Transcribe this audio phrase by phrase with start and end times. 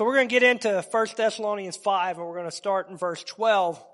[0.00, 2.96] So we're going to get into 1 Thessalonians 5 and we're going to start in
[2.96, 3.84] verse 12.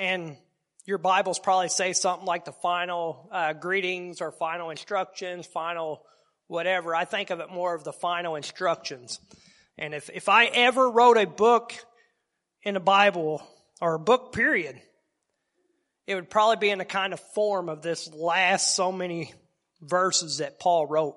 [0.00, 0.36] And
[0.84, 6.02] your Bibles probably say something like the final uh, greetings or final instructions, final
[6.48, 6.92] whatever.
[6.92, 9.20] I think of it more of the final instructions.
[9.78, 11.72] And if, if I ever wrote a book
[12.64, 13.46] in the Bible
[13.80, 14.74] or a book period,
[16.08, 19.32] it would probably be in the kind of form of this last so many
[19.80, 21.14] verses that Paul wrote.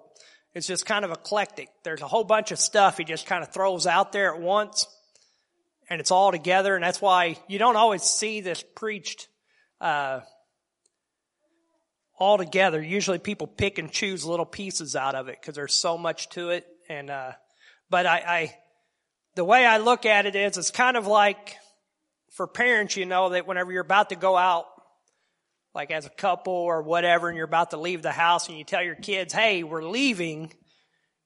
[0.58, 1.70] It's just kind of eclectic.
[1.84, 4.88] There's a whole bunch of stuff he just kind of throws out there at once
[5.90, 6.76] and it's all together.
[6.76, 9.28] And that's why you don't always see this preached,
[9.80, 10.22] uh,
[12.20, 12.82] all together.
[12.82, 16.50] Usually people pick and choose little pieces out of it because there's so much to
[16.50, 16.66] it.
[16.90, 17.34] And, uh,
[17.90, 18.56] but I, I,
[19.36, 21.56] the way I look at it is it's kind of like
[22.32, 24.66] for parents, you know, that whenever you're about to go out
[25.78, 28.64] like as a couple or whatever, and you're about to leave the house and you
[28.64, 30.52] tell your kids, hey, we're leaving,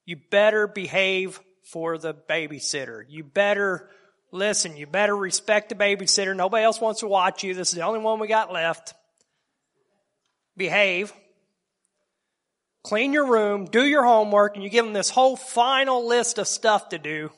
[0.06, 3.04] you better behave for the babysitter.
[3.08, 3.90] You better
[4.34, 4.76] listen.
[4.76, 6.36] You better respect the babysitter.
[6.36, 7.54] Nobody else wants to watch you.
[7.54, 8.94] This is the only one we got left.
[10.58, 11.14] Behave.
[12.84, 13.66] Clean your room.
[13.66, 14.56] Do your homework.
[14.56, 17.32] And you give them this whole final list of stuff to do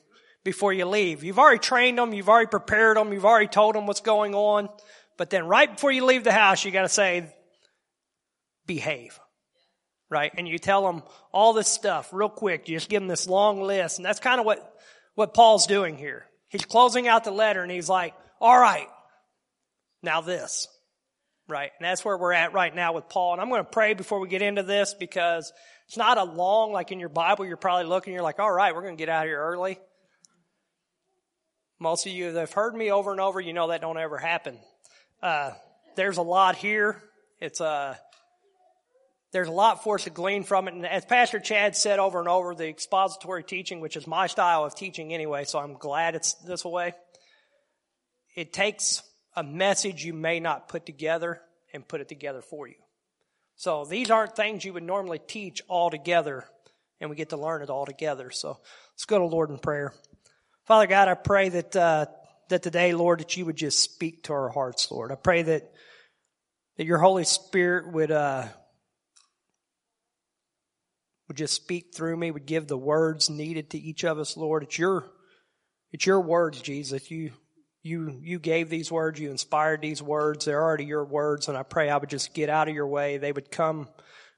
[0.44, 1.23] before you leave.
[1.23, 2.11] You've already trained them.
[2.11, 3.14] You've already prepared them.
[3.14, 4.67] You've already told them what's going on.
[5.24, 7.34] But then right before you leave the house, you gotta say,
[8.68, 9.18] behave.
[10.10, 10.34] Right?
[10.38, 12.68] And you tell them all this stuff real quick.
[12.68, 14.00] You just give them this long list.
[14.00, 14.78] And that's kind of what,
[15.16, 16.26] what Paul's doing here.
[16.50, 18.90] He's closing out the letter and he's like, all right,
[20.02, 20.68] now this.
[21.48, 21.72] Right?
[21.80, 23.32] And that's where we're at right now with Paul.
[23.32, 25.54] And I'm going to pray before we get into this because
[25.88, 28.76] it's not a long, like in your Bible, you're probably looking, you're like, all right,
[28.76, 29.80] we're going to get out of here early.
[31.80, 34.18] Most of you that have heard me over and over, you know that don't ever
[34.18, 34.60] happen.
[35.24, 35.54] Uh,
[35.96, 37.02] there's a lot here.
[37.40, 37.96] It's uh,
[39.32, 40.74] there's a lot for us to glean from it.
[40.74, 44.66] And as Pastor Chad said over and over, the expository teaching, which is my style
[44.66, 46.94] of teaching anyway, so I'm glad it's this way.
[48.36, 49.02] It takes
[49.34, 51.40] a message you may not put together
[51.74, 52.76] and put it together for you.
[53.56, 56.44] So these aren't things you would normally teach all together,
[57.00, 58.30] and we get to learn it all together.
[58.30, 58.60] So
[58.94, 59.94] let's go to Lord in prayer.
[60.66, 62.08] Father God, I pray that uh,
[62.49, 65.11] that today, Lord, that you would just speak to our hearts, Lord.
[65.11, 65.71] I pray that
[66.77, 68.45] that your Holy Spirit would uh,
[71.27, 74.64] would just speak through me, would give the words needed to each of us, Lord.
[74.64, 75.09] It's your
[75.92, 77.09] it's your words, Jesus.
[77.11, 77.32] You
[77.82, 80.45] you you gave these words, you inspired these words.
[80.45, 83.17] They're already your words, and I pray I would just get out of your way.
[83.17, 83.87] They would come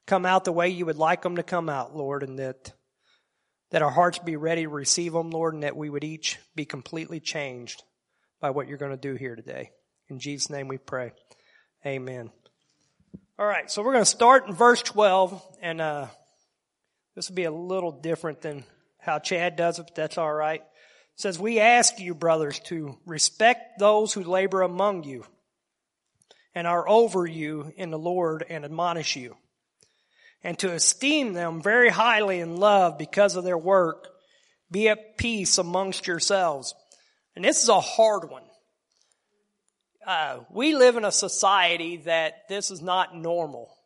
[0.06, 2.72] come out the way you would like them to come out, Lord, and that
[3.72, 6.64] that our hearts be ready to receive them, Lord, and that we would each be
[6.64, 7.82] completely changed
[8.40, 9.70] by what you're going to do here today.
[10.08, 11.12] In Jesus' name we pray.
[11.84, 12.30] Amen.
[13.38, 16.06] All right, so we're going to start in verse 12, and uh,
[17.14, 18.64] this will be a little different than
[18.98, 20.60] how Chad does it, but that's all right.
[20.60, 25.24] It says, We ask you, brothers, to respect those who labor among you
[26.54, 29.36] and are over you in the Lord and admonish you,
[30.42, 34.08] and to esteem them very highly in love because of their work.
[34.70, 36.74] Be at peace amongst yourselves.
[37.36, 38.42] And this is a hard one.
[40.06, 43.76] Uh, we live in a society that this is not normal.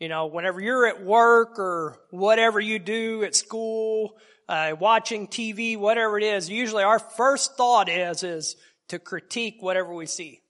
[0.00, 4.18] You know, whenever you're at work or whatever you do at school,
[4.48, 8.56] uh, watching TV, whatever it is, usually our first thought is, is
[8.88, 10.40] to critique whatever we see.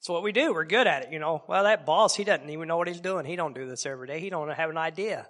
[0.00, 0.52] It's what we do.
[0.52, 1.12] We're good at it.
[1.12, 3.24] You know, well, that boss, he doesn't even know what he's doing.
[3.24, 4.20] He don't do this every day.
[4.20, 5.26] He don't have an idea.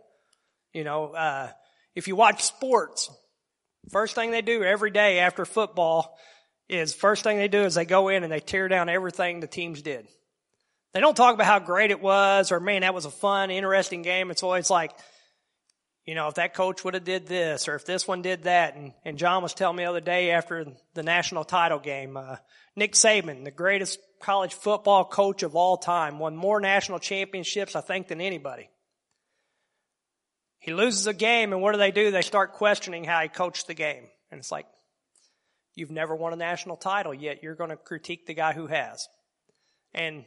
[0.73, 1.51] You know, uh,
[1.95, 3.11] if you watch sports,
[3.91, 6.17] First thing they do every day after football
[6.69, 9.47] is first thing they do is they go in and they tear down everything the
[9.47, 10.07] teams did.
[10.93, 14.03] They don't talk about how great it was or man, that was a fun, interesting
[14.03, 14.31] game.
[14.31, 14.93] It's always like,
[16.07, 18.77] you know, if that coach would have did this or if this one did that.
[18.77, 22.37] And, and John was telling me the other day after the national title game, uh,
[22.77, 27.81] Nick Saban, the greatest college football coach of all time, won more national championships, I
[27.81, 28.69] think, than anybody.
[30.65, 32.11] He loses a game, and what do they do?
[32.11, 34.05] They start questioning how he coached the game.
[34.31, 34.65] And it's like,
[35.75, 39.07] you've never won a national title, yet you're going to critique the guy who has.
[39.93, 40.25] And,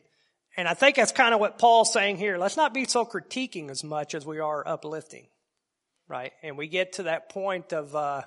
[0.56, 2.38] and I think that's kind of what Paul's saying here.
[2.38, 5.26] Let's not be so critiquing as much as we are uplifting.
[6.08, 6.34] Right?
[6.44, 8.22] And we get to that point of, uh,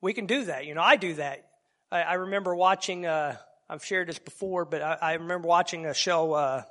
[0.00, 0.64] we can do that.
[0.64, 1.44] You know, I do that.
[1.90, 3.34] I, I remember watching, uh,
[3.68, 6.62] I've shared this before, but I, I remember watching a show, uh,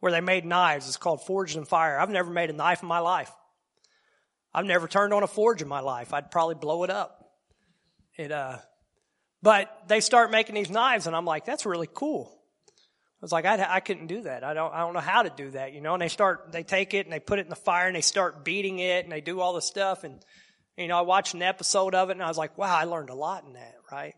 [0.00, 0.88] where they made knives.
[0.88, 1.98] It's called Forged in Fire.
[1.98, 3.32] I've never made a knife in my life.
[4.58, 6.12] I've never turned on a forge in my life.
[6.12, 7.30] I'd probably blow it up.
[8.16, 8.58] It, uh,
[9.40, 12.36] but they start making these knives and I'm like, that's really cool.
[12.66, 14.42] I was like, I, I couldn't do that.
[14.42, 16.64] I don't, I don't know how to do that, you know, and they start, they
[16.64, 19.12] take it and they put it in the fire and they start beating it and
[19.12, 20.24] they do all this stuff and,
[20.76, 23.10] You know, I watched an episode of it and I was like, wow, I learned
[23.10, 24.14] a lot in that, right?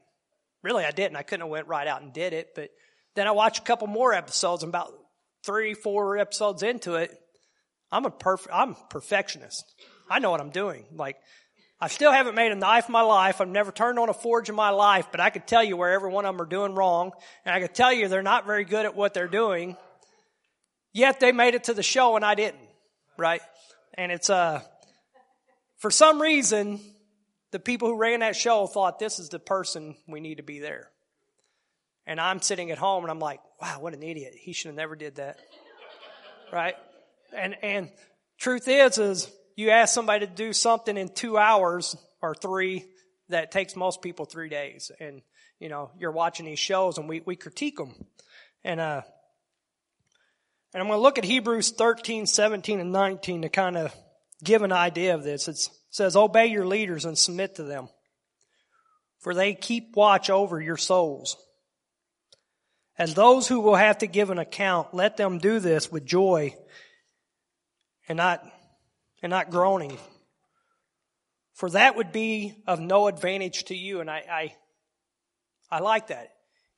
[0.62, 1.16] Really, I didn't.
[1.16, 2.70] I couldn't have went right out and did it, but
[3.14, 4.94] then I watched a couple more episodes and about
[5.44, 7.14] three, four episodes into it,
[7.92, 9.74] I'm a perf- I'm a perfectionist.
[10.10, 10.84] I know what I'm doing.
[10.92, 11.16] Like,
[11.80, 13.40] I still haven't made a knife in my life.
[13.40, 15.92] I've never turned on a forge in my life, but I could tell you where
[15.92, 17.12] every one of them are doing wrong.
[17.46, 19.76] And I could tell you they're not very good at what they're doing.
[20.92, 22.60] Yet they made it to the show and I didn't.
[23.16, 23.40] Right?
[23.94, 24.60] And it's, uh,
[25.78, 26.80] for some reason,
[27.52, 30.58] the people who ran that show thought this is the person we need to be
[30.58, 30.90] there.
[32.06, 34.34] And I'm sitting at home and I'm like, wow, what an idiot.
[34.38, 35.38] He should have never did that.
[36.52, 36.74] Right?
[37.34, 37.90] And, and
[38.38, 42.86] truth is, is you ask somebody to do something in two hours or three
[43.28, 44.90] that takes most people three days.
[44.98, 45.22] And,
[45.58, 47.94] you know, you're watching these shows and we, we critique them.
[48.64, 49.02] And, uh,
[50.72, 53.94] and I'm going to look at Hebrews 13, 17, and 19 to kind of
[54.42, 55.46] give an idea of this.
[55.46, 57.88] It's, it says, obey your leaders and submit to them,
[59.18, 61.36] for they keep watch over your souls.
[62.96, 66.54] As those who will have to give an account, let them do this with joy
[68.08, 68.44] and not,
[69.22, 69.96] and not groaning.
[71.54, 74.00] For that would be of no advantage to you.
[74.00, 74.54] And I, I,
[75.70, 76.30] I like that.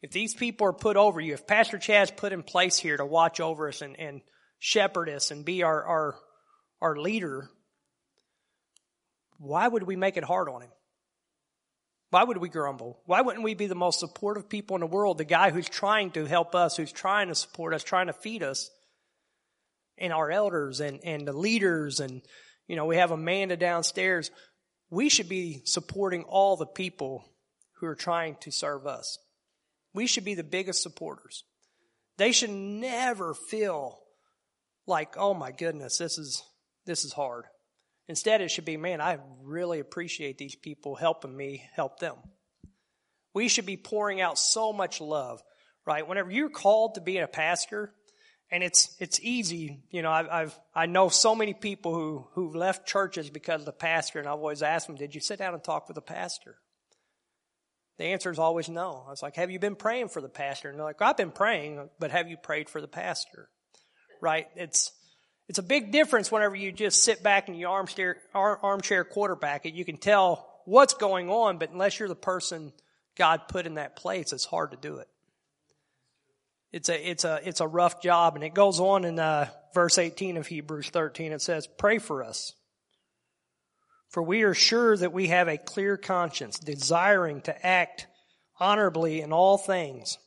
[0.02, 3.06] If these people are put over you, if Pastor Chad's put in place here to
[3.06, 4.20] watch over us and, and
[4.58, 6.14] shepherd us and be our, our,
[6.80, 7.48] our leader,
[9.38, 10.70] why would we make it hard on him?
[12.10, 13.00] Why would we grumble?
[13.06, 15.16] Why wouldn't we be the most supportive people in the world?
[15.18, 18.42] The guy who's trying to help us, who's trying to support us, trying to feed
[18.42, 18.70] us
[19.98, 22.22] and our elders and, and the leaders and,
[22.66, 24.30] you know, we have Amanda downstairs.
[24.90, 27.24] We should be supporting all the people
[27.80, 29.18] who are trying to serve us.
[29.94, 31.44] We should be the biggest supporters.
[32.18, 33.98] They should never feel
[34.86, 36.42] like, oh my goodness, this is,
[36.86, 37.44] this is hard.
[38.08, 42.16] Instead, it should be, man, I really appreciate these people helping me help them.
[43.34, 45.40] We should be pouring out so much love,
[45.86, 46.06] right?
[46.06, 47.94] Whenever you're called to be a pastor,
[48.52, 49.80] and it's it's easy.
[49.90, 53.66] You know, I've, I've I know so many people who who've left churches because of
[53.66, 56.02] the pastor, and I've always asked them, "Did you sit down and talk with the
[56.02, 56.56] pastor?"
[57.98, 59.04] The answer is always no.
[59.06, 61.32] I was like, "Have you been praying for the pastor?" And they're like, "I've been
[61.32, 63.48] praying, but have you prayed for the pastor?"
[64.20, 64.46] Right?
[64.54, 64.92] It's
[65.48, 69.64] it's a big difference whenever you just sit back and you armchair armchair quarterback.
[69.64, 72.74] You can tell what's going on, but unless you're the person
[73.16, 75.08] God put in that place, it's hard to do it.
[76.72, 78.34] It's a, it's a, it's a rough job.
[78.34, 81.32] And it goes on in uh, verse 18 of Hebrews 13.
[81.32, 82.54] It says, pray for us.
[84.08, 88.06] For we are sure that we have a clear conscience, desiring to act
[88.58, 90.18] honorably in all things.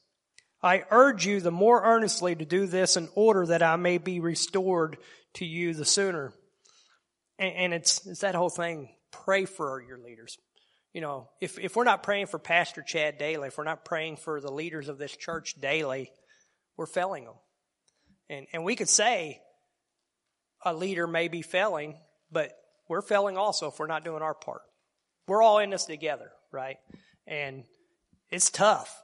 [0.62, 4.20] I urge you the more earnestly to do this in order that I may be
[4.20, 4.98] restored
[5.36, 6.34] to you the sooner.
[7.38, 8.90] And, and it's, it's that whole thing.
[9.12, 10.38] Pray for your leaders.
[10.94, 14.18] You know, if, if we're not praying for Pastor Chad daily, if we're not praying
[14.18, 16.10] for the leaders of this church daily,
[16.78, 17.36] we're failing them.
[18.30, 19.42] And, and we could say
[20.64, 21.96] a leader may be failing,
[22.32, 22.52] but
[22.88, 24.62] we're failing also if we're not doing our part.
[25.28, 26.78] We're all in this together, right?
[27.28, 27.64] And
[28.30, 28.96] it's tough.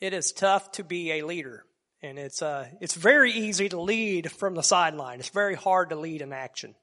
[0.00, 1.64] It is tough to be a leader.
[2.02, 5.18] And it's, uh, it's very easy to lead from the sideline.
[5.18, 6.74] It's very hard to lead in action.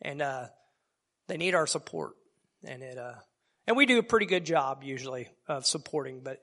[0.00, 0.46] And, uh,
[1.28, 2.12] they need our support.
[2.64, 3.14] And it, uh,
[3.66, 6.38] and we do a pretty good job usually of supporting, but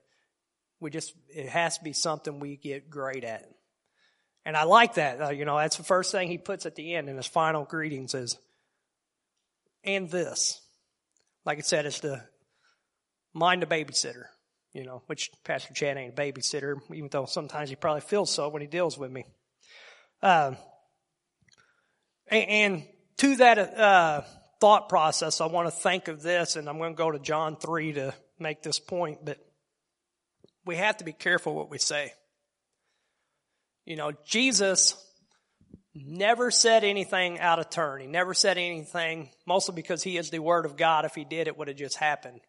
[0.83, 3.45] we just, it has to be something we get great at.
[4.45, 5.21] And I like that.
[5.21, 7.63] Uh, you know, that's the first thing he puts at the end in his final
[7.63, 8.37] greetings is,
[9.83, 10.61] and this.
[11.45, 12.21] Like I said, it's the
[13.33, 14.25] mind a babysitter,
[14.73, 18.49] you know, which Pastor Chad ain't a babysitter, even though sometimes he probably feels so
[18.49, 19.25] when he deals with me.
[20.21, 20.53] Uh,
[22.27, 22.83] and, and,
[23.17, 24.21] to that uh,
[24.59, 27.57] thought process, I want to think of this, and I'm going to go to John
[27.57, 29.37] 3 to make this point, but
[30.65, 32.13] we have to be careful what we say.
[33.85, 34.95] You know, Jesus
[35.95, 38.01] never said anything out of turn.
[38.01, 41.05] He never said anything, mostly because he is the Word of God.
[41.05, 42.39] If he did, it would have just happened.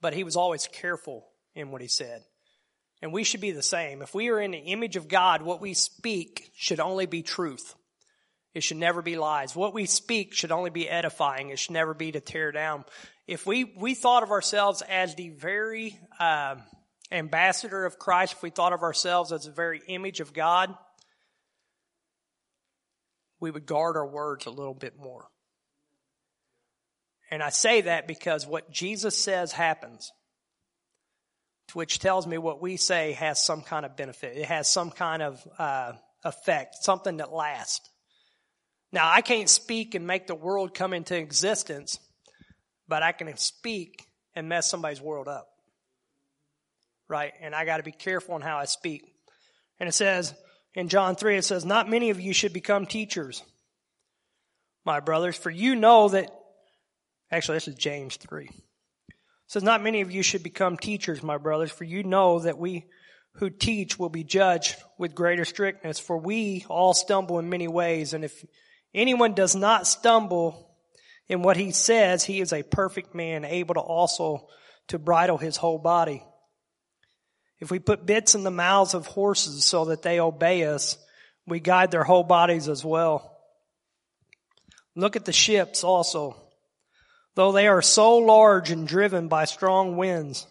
[0.00, 2.22] But he was always careful in what he said.
[3.00, 4.02] And we should be the same.
[4.02, 7.74] If we are in the image of God, what we speak should only be truth.
[8.54, 9.56] It should never be lies.
[9.56, 11.50] What we speak should only be edifying.
[11.50, 12.84] It should never be to tear down.
[13.26, 16.56] If we, we thought of ourselves as the very, uh,
[17.10, 20.74] ambassador of Christ, if we thought of ourselves as the very image of God,
[23.40, 25.28] we would guard our words a little bit more.
[27.30, 30.12] And I say that because what Jesus says happens,
[31.72, 34.36] which tells me what we say has some kind of benefit.
[34.36, 35.92] It has some kind of uh,
[36.24, 37.88] effect, something that lasts.
[38.92, 41.98] Now, I can't speak and make the world come into existence,
[42.86, 44.06] but I can speak
[44.36, 45.48] and mess somebody's world up.
[47.08, 47.32] Right?
[47.40, 49.02] And I got to be careful on how I speak.
[49.78, 50.34] And it says
[50.74, 53.42] in John 3, it says, Not many of you should become teachers,
[54.84, 56.30] my brothers, for you know that,
[57.30, 58.44] actually, this is James 3.
[58.44, 58.52] It
[59.46, 62.86] says, Not many of you should become teachers, my brothers, for you know that we
[63.34, 68.14] who teach will be judged with greater strictness, for we all stumble in many ways,
[68.14, 68.44] and if
[68.94, 70.70] anyone does not stumble
[71.28, 74.48] in what he says, he is a perfect man, able to also
[74.88, 76.22] to bridle his whole body.
[77.64, 80.98] If we put bits in the mouths of horses so that they obey us,
[81.46, 83.38] we guide their whole bodies as well.
[84.94, 86.36] Look at the ships also.
[87.36, 90.46] Though they are so large and driven by strong winds,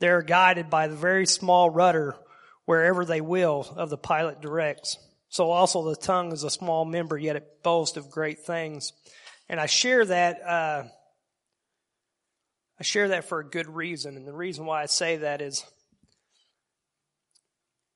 [0.00, 2.16] they are guided by the very small rudder
[2.64, 4.96] wherever they will of the pilot directs.
[5.28, 8.94] So also the tongue is a small member, yet it boasts of great things.
[9.50, 10.84] And I share that, uh,
[12.80, 14.16] I share that for a good reason.
[14.16, 15.62] And the reason why I say that is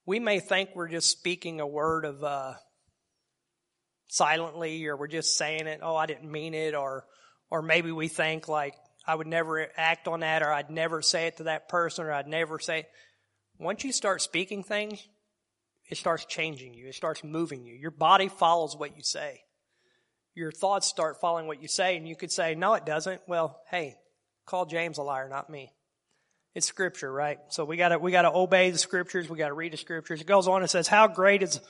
[0.09, 2.55] we may think we're just speaking a word of, uh,
[4.09, 7.05] silently or we're just saying it, oh, I didn't mean it, or,
[7.51, 8.75] or maybe we think like,
[9.07, 12.13] I would never act on that, or I'd never say it to that person, or
[12.13, 12.87] I'd never say,
[13.59, 15.07] once you start speaking things,
[15.91, 16.89] it starts changing you.
[16.89, 17.75] It starts moving you.
[17.75, 19.43] Your body follows what you say.
[20.35, 23.21] Your thoughts start following what you say, and you could say, no, it doesn't.
[23.29, 23.99] Well, hey,
[24.47, 25.71] call James a liar, not me.
[26.55, 27.39] It's scripture, right?
[27.51, 29.29] So we gotta, we gotta obey the scriptures.
[29.29, 30.21] We gotta read the scriptures.
[30.21, 31.61] It goes on and says, how great is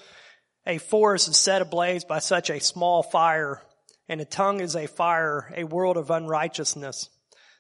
[0.67, 3.63] a forest is set ablaze by such a small fire,
[4.09, 7.09] and a tongue is a fire, a world of unrighteousness.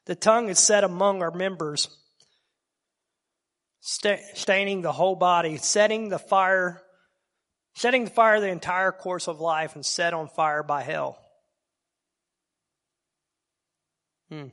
[0.06, 1.88] The tongue is set among our members,
[3.80, 6.82] staining the whole body, setting the fire,
[7.74, 11.18] setting the fire the entire course of life and set on fire by hell.
[14.28, 14.48] Hmm.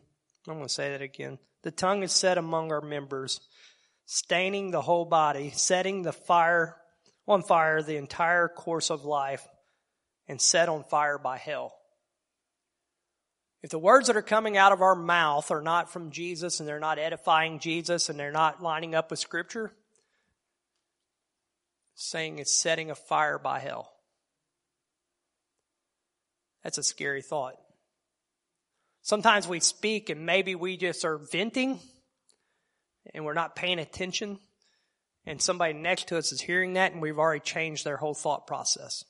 [0.48, 1.40] I'm going to say that again.
[1.66, 3.42] The tongue is set among our members,
[4.06, 6.76] staining the whole body, setting the fire
[7.28, 9.48] on fire the entire course of life,
[10.28, 11.74] and set on fire by hell.
[13.64, 16.70] If the words that are coming out of our mouth are not from Jesus and
[16.70, 19.74] they're not edifying Jesus and they're not lining up with Scripture,
[21.96, 23.92] saying it's setting a fire by hell.
[26.64, 27.56] That's a scary thought.
[29.06, 31.80] Sometimes we speak and maybe we just are venting
[33.14, 34.40] and we're not paying attention,
[35.28, 38.48] and somebody next to us is hearing that and we've already changed their whole thought
[38.48, 39.06] process.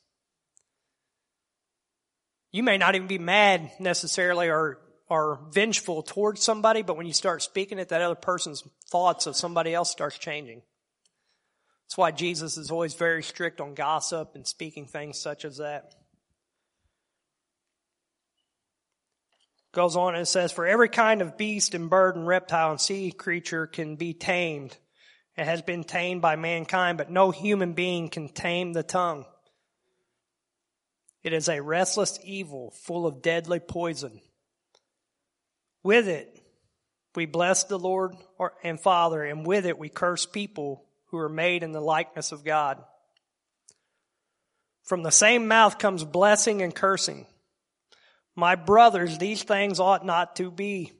[2.51, 7.13] You may not even be mad necessarily or, or vengeful towards somebody, but when you
[7.13, 10.61] start speaking it, that other person's thoughts of somebody else starts changing.
[11.85, 15.93] That's why Jesus is always very strict on gossip and speaking things such as that.
[19.75, 23.11] Goes on and says, For every kind of beast and bird and reptile and sea
[23.11, 24.77] creature can be tamed.
[25.35, 29.25] It has been tamed by mankind, but no human being can tame the tongue.
[31.23, 34.21] It is a restless evil full of deadly poison.
[35.83, 36.41] With it,
[37.13, 38.15] we bless the Lord
[38.63, 42.45] and Father, and with it, we curse people who are made in the likeness of
[42.45, 42.81] God.
[44.83, 47.25] From the same mouth comes blessing and cursing.
[48.35, 50.91] My brothers, these things ought not to be.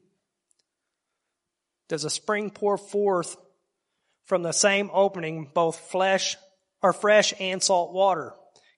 [1.89, 3.35] Does a spring pour forth
[4.25, 6.37] from the same opening both flesh
[6.81, 8.33] or fresh and salt water?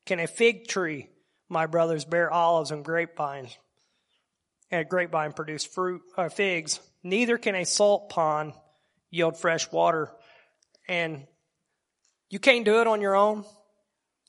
[0.06, 1.10] Can a fig tree
[1.50, 3.58] my brothers bear olives and grapevines,
[4.70, 6.80] and a grapevine produce fruit or uh, figs.
[7.04, 8.54] Neither can a salt pond
[9.10, 10.12] yield fresh water.
[10.90, 11.26] And
[12.30, 13.46] you can't do it on your own.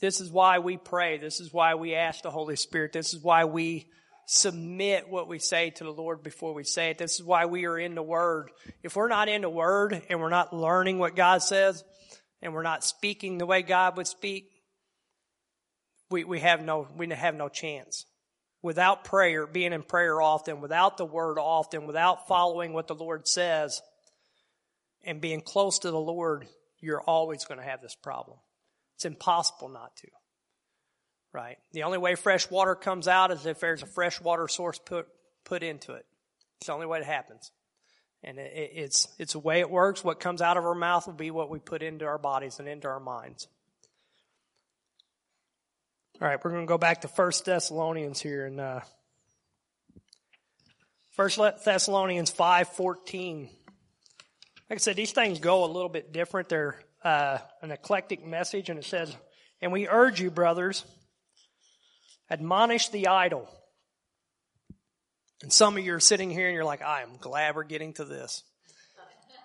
[0.00, 1.18] This is why we pray.
[1.18, 2.92] This is why we ask the Holy Spirit.
[2.92, 3.90] This is why we
[4.30, 6.99] submit what we say to the Lord before we say it.
[6.99, 8.50] This is why we are in the Word.
[8.82, 11.82] If we're not in the Word and we're not learning what God says
[12.42, 14.50] and we're not speaking the way God would speak,
[16.11, 18.04] we, we have no we have no chance.
[18.61, 23.26] Without prayer, being in prayer often, without the word often, without following what the Lord
[23.26, 23.80] says,
[25.04, 26.47] and being close to the Lord,
[26.80, 28.37] you're always going to have this problem.
[28.97, 30.08] It's impossible not to.
[31.38, 31.57] Right?
[31.71, 35.07] The only way fresh water comes out is if there's a fresh water source put
[35.45, 36.04] put into it.
[36.57, 37.52] It's the only way it happens.
[38.25, 40.02] And it, it's it's the way it works.
[40.02, 42.68] What comes out of our mouth will be what we put into our bodies and
[42.68, 43.47] into our minds.
[46.21, 48.80] All right, we're going to go back to First Thessalonians here, and uh,
[51.12, 53.49] First Thessalonians five fourteen.
[54.68, 56.49] Like I said, these things go a little bit different.
[56.49, 59.16] They're uh, an eclectic message, and it says,
[59.61, 60.85] "And we urge you, brothers,
[62.30, 63.49] admonish the idle,
[65.42, 67.92] And some of you are sitting here and you're like, I am glad we're getting
[67.94, 68.42] to this.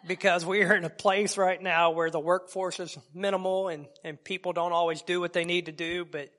[0.06, 4.22] Because we are in a place right now where the workforce is minimal and, and
[4.22, 6.30] people don't always do what they need to do, but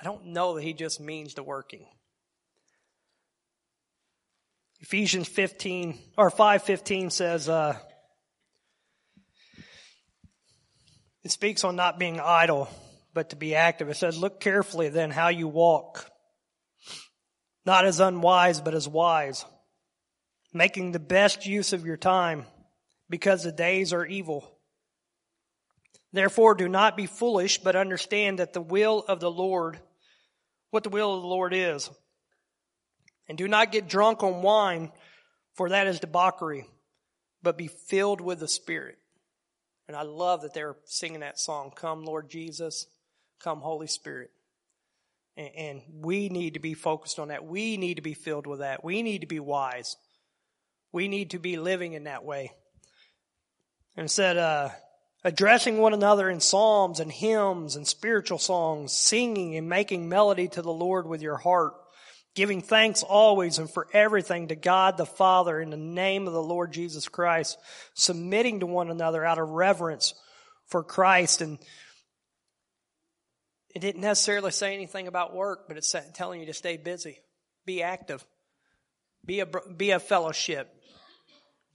[0.00, 1.86] I don't know that he just means the working.
[4.80, 7.78] Ephesians 15 or 5:15 says uh,
[11.22, 12.68] it speaks on not being idle
[13.16, 13.88] but to be active.
[13.88, 16.08] It says look carefully then how you walk
[17.66, 19.44] not as unwise, but as wise,
[20.54, 22.46] making the best use of your time,
[23.10, 24.48] because the days are evil.
[26.12, 29.80] Therefore, do not be foolish, but understand that the will of the Lord,
[30.70, 31.90] what the will of the Lord is.
[33.28, 34.92] And do not get drunk on wine,
[35.56, 36.66] for that is debauchery,
[37.42, 38.96] but be filled with the Spirit.
[39.88, 42.86] And I love that they're singing that song, Come, Lord Jesus,
[43.46, 44.30] come, Holy Spirit.
[45.36, 47.46] And we need to be focused on that.
[47.46, 48.82] We need to be filled with that.
[48.82, 49.94] We need to be wise.
[50.90, 52.50] We need to be living in that way.
[53.96, 54.70] And said, uh,
[55.22, 60.62] addressing one another in psalms and hymns and spiritual songs, singing and making melody to
[60.62, 61.74] the Lord with your heart,
[62.34, 66.42] giving thanks always and for everything to God the Father in the name of the
[66.42, 67.58] Lord Jesus Christ,
[67.94, 70.14] submitting to one another out of reverence
[70.66, 71.42] for Christ.
[71.42, 71.60] And
[73.76, 77.18] it didn't necessarily say anything about work, but it's telling you to stay busy,
[77.66, 78.24] be active,
[79.22, 80.74] be a, be a fellowship,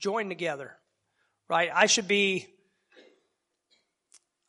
[0.00, 0.72] join together,
[1.48, 1.70] right?
[1.72, 2.48] I should be,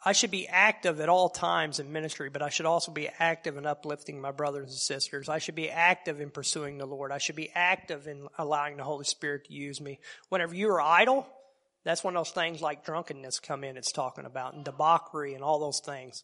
[0.04, 3.56] I should be active at all times in ministry, but I should also be active
[3.56, 5.30] in uplifting my brothers and sisters.
[5.30, 7.12] I should be active in pursuing the Lord.
[7.12, 10.00] I should be active in allowing the Holy Spirit to use me.
[10.30, 11.28] Whenever you are idle,
[11.86, 15.60] that's when those things like drunkenness come in, it's talking about, and debauchery and all
[15.60, 16.24] those things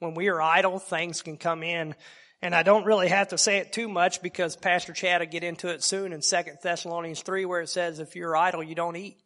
[0.00, 1.94] when we are idle, things can come in.
[2.42, 5.44] And I don't really have to say it too much because Pastor Chad will get
[5.44, 8.96] into it soon in 2 Thessalonians 3 where it says if you're idle, you don't
[8.96, 9.18] eat.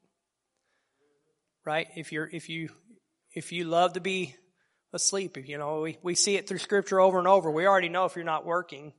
[1.65, 1.87] Right?
[1.97, 2.69] If you're, if you,
[3.33, 4.35] if you love to be
[4.93, 7.51] asleep, you know, we, we see it through scripture over and over.
[7.51, 8.93] We already know if you're not working,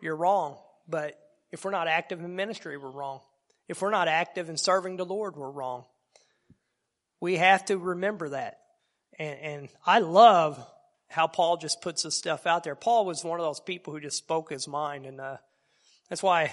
[0.00, 0.56] you're wrong.
[0.88, 1.18] But
[1.52, 3.20] if we're not active in ministry, we're wrong.
[3.68, 5.84] If we're not active in serving the Lord, we're wrong.
[7.20, 8.58] We have to remember that.
[9.18, 10.58] And, and I love
[11.08, 12.74] how Paul just puts this stuff out there.
[12.74, 15.36] Paul was one of those people who just spoke his mind, and uh,
[16.08, 16.52] that's why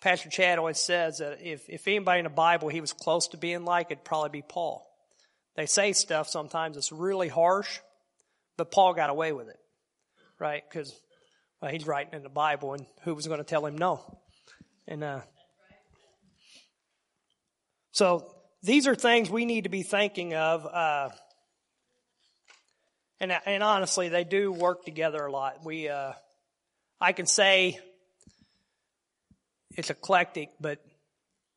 [0.00, 3.36] Pastor Chad always says that if if anybody in the Bible he was close to
[3.36, 4.86] being like, it'd probably be Paul.
[5.56, 7.80] They say stuff sometimes that's really harsh,
[8.56, 9.58] but Paul got away with it,
[10.38, 10.62] right?
[10.68, 10.94] Because
[11.60, 14.18] well, he's writing in the Bible, and who was going to tell him no?
[14.88, 15.20] And uh,
[17.92, 20.66] so these are things we need to be thinking of.
[20.66, 21.10] Uh,
[23.20, 25.64] and and honestly, they do work together a lot.
[25.64, 26.12] We, uh,
[27.00, 27.78] I can say
[29.76, 30.78] it's eclectic, but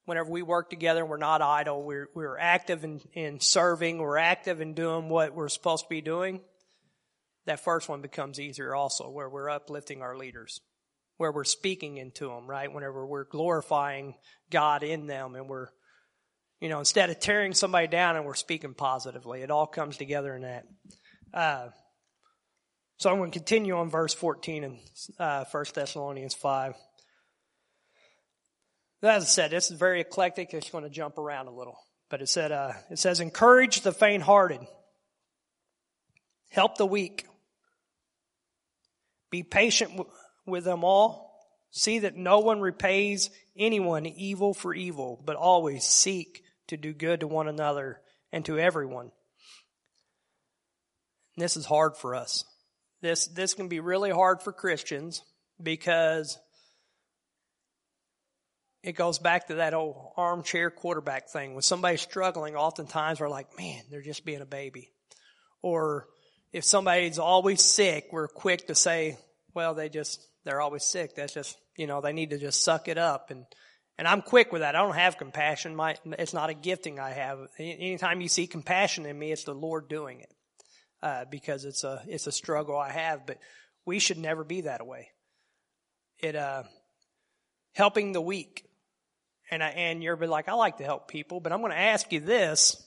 [0.06, 1.84] whenever we work together, we're not idle.
[1.84, 3.98] We're we're active in in serving.
[3.98, 6.42] We're active in doing what we're supposed to be doing.
[7.46, 10.62] That first one becomes easier also, where we're uplifting our leaders,
[11.18, 12.72] where we're speaking into them, right?
[12.72, 14.16] Whenever we're glorifying
[14.50, 15.68] God in them, and we're
[16.64, 20.34] you know, instead of tearing somebody down and we're speaking positively, it all comes together
[20.34, 20.64] in that.
[21.34, 21.70] Uh,
[22.98, 24.80] so I'm going to continue on verse 14 in
[25.20, 26.76] uh, 1 Thessalonians 5.
[29.02, 30.54] As I said, this is very eclectic.
[30.54, 31.78] It's going to jump around a little.
[32.10, 34.62] But it said, uh, it says, encourage the faint-hearted.
[36.52, 37.26] Help the weak.
[39.32, 40.10] Be patient w-
[40.46, 41.32] with them all.
[41.72, 47.22] See that no one repays anyone evil for evil, but always seek to do good
[47.22, 48.00] to one another
[48.32, 49.12] and to everyone.
[51.38, 52.46] This is hard for us.
[53.02, 55.24] This, this can be really hard for Christians
[55.62, 56.38] because
[58.84, 61.54] it goes back to that old armchair quarterback thing.
[61.54, 64.92] When somebody's struggling, oftentimes we're like, man, they're just being a baby.
[65.62, 66.08] Or
[66.52, 69.18] if somebody's always sick, we're quick to say,
[69.54, 71.16] well, they just, they're always sick.
[71.16, 73.32] That's just, you know, they need to just suck it up.
[73.32, 73.46] And,
[73.98, 74.76] and I'm quick with that.
[74.76, 75.76] I don't have compassion.
[75.76, 77.40] My, it's not a gifting I have.
[77.58, 80.34] Anytime you see compassion in me, it's the Lord doing it
[81.04, 83.26] uh, because it's a it's a struggle I have.
[83.28, 83.38] But
[83.86, 85.10] we should never be that way.
[86.20, 86.64] It uh,
[87.76, 88.66] helping the weak,
[89.52, 92.12] and I, and you're like I like to help people, but I'm going to ask
[92.14, 92.82] you this: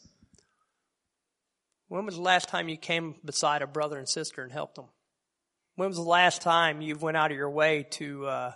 [1.88, 4.87] When was the last time you came beside a brother and sister and helped them?
[5.74, 8.52] When was the last time you went out of your way to uh,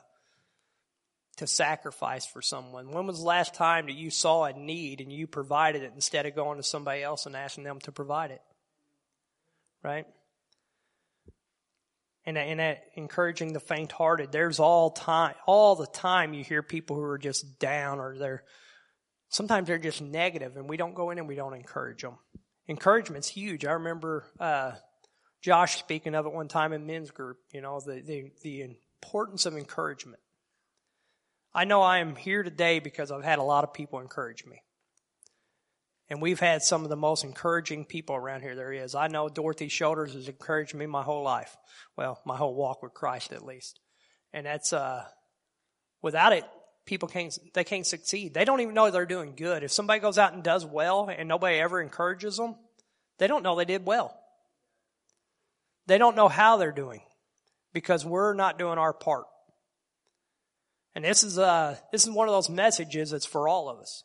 [1.36, 2.92] to sacrifice for someone?
[2.92, 6.24] When was the last time that you saw a need and you provided it instead
[6.24, 8.40] of going to somebody else and asking them to provide it?
[9.82, 10.06] Right?
[12.26, 14.30] and, and that encouraging the faint hearted.
[14.32, 18.44] There's all time, all the time you hear people who are just down or they're,
[19.28, 22.18] sometimes they're just negative and we don't go in and we don't encourage them.
[22.68, 23.64] Encouragement's huge.
[23.64, 24.72] I remember, uh,
[25.42, 29.46] Josh speaking of it one time in men's group, you know, the, the, the importance
[29.46, 30.20] of encouragement.
[31.54, 34.62] I know I am here today because I've had a lot of people encourage me.
[36.10, 38.96] And we've had some of the most encouraging people around here there is.
[38.96, 41.56] I know Dorothy Shoulders has encouraged me my whole life.
[41.96, 43.78] Well, my whole walk with Christ at least.
[44.32, 45.04] And that's, uh,
[46.02, 46.44] without it,
[46.84, 48.34] people can't, they can't succeed.
[48.34, 49.62] They don't even know they're doing good.
[49.62, 52.56] If somebody goes out and does well and nobody ever encourages them,
[53.18, 54.18] they don't know they did well.
[55.86, 57.02] They don't know how they're doing
[57.72, 59.26] because we're not doing our part.
[60.96, 64.02] And this is, uh, this is one of those messages that's for all of us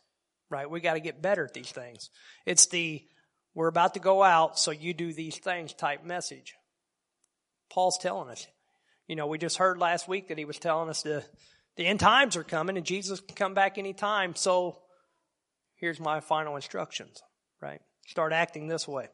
[0.49, 0.69] right?
[0.69, 2.10] We got to get better at these things.
[2.45, 3.03] It's the,
[3.53, 6.55] we're about to go out, so you do these things type message.
[7.69, 8.47] Paul's telling us.
[9.08, 11.23] You know, we just heard last week that he was telling us the,
[11.77, 14.36] the end times are coming and Jesus can come back anytime.
[14.36, 14.79] So
[15.75, 17.21] here's my final instructions,
[17.62, 17.81] right?
[18.08, 19.08] Start acting this way.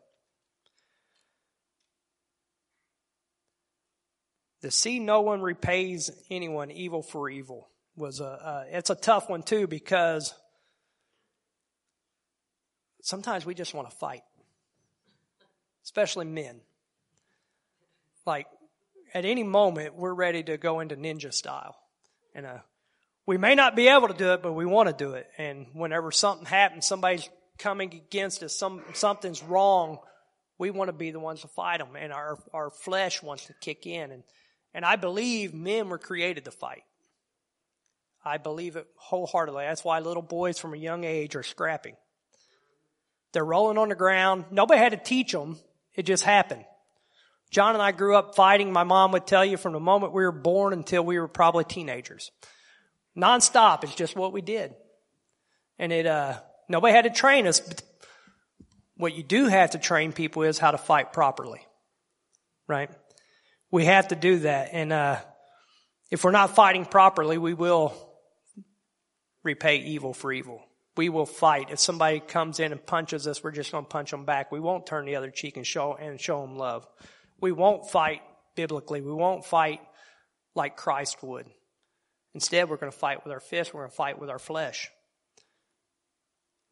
[4.61, 9.29] The see no one repays anyone evil for evil was a, uh, it's a tough
[9.29, 10.33] one too because
[13.01, 14.23] sometimes we just want to fight,
[15.83, 16.61] especially men.
[18.25, 18.47] Like,
[19.13, 21.75] at any moment, we're ready to go into ninja style.
[22.33, 22.59] And uh,
[23.25, 25.27] we may not be able to do it, but we want to do it.
[25.37, 29.99] And whenever something happens, somebody's coming against us, some, something's wrong,
[30.57, 31.95] we want to be the ones to fight them.
[31.95, 34.11] And our, our flesh wants to kick in.
[34.11, 34.23] And,
[34.73, 36.83] and I believe men were created to fight.
[38.23, 39.63] I believe it wholeheartedly.
[39.65, 41.95] That's why little boys from a young age are scrapping.
[43.33, 44.45] They're rolling on the ground.
[44.51, 45.57] Nobody had to teach them.
[45.95, 46.65] It just happened.
[47.49, 48.71] John and I grew up fighting.
[48.71, 51.63] My mom would tell you from the moment we were born until we were probably
[51.63, 52.31] teenagers.
[53.17, 53.83] Nonstop.
[53.83, 54.73] It's just what we did.
[55.77, 56.35] And it, uh,
[56.69, 57.59] nobody had to train us.
[57.59, 57.83] But
[58.95, 61.61] what you do have to train people is how to fight properly.
[62.67, 62.89] Right?
[63.69, 64.69] We have to do that.
[64.71, 65.17] And, uh,
[66.09, 67.93] if we're not fighting properly, we will
[69.43, 70.61] repay evil for evil
[70.97, 71.69] we will fight.
[71.71, 74.51] If somebody comes in and punches us, we're just going to punch them back.
[74.51, 76.85] We won't turn the other cheek and show and show them love.
[77.39, 78.21] We won't fight
[78.55, 79.01] biblically.
[79.01, 79.81] We won't fight
[80.53, 81.47] like Christ would.
[82.33, 83.73] Instead, we're going to fight with our fists.
[83.73, 84.89] We're going to fight with our flesh.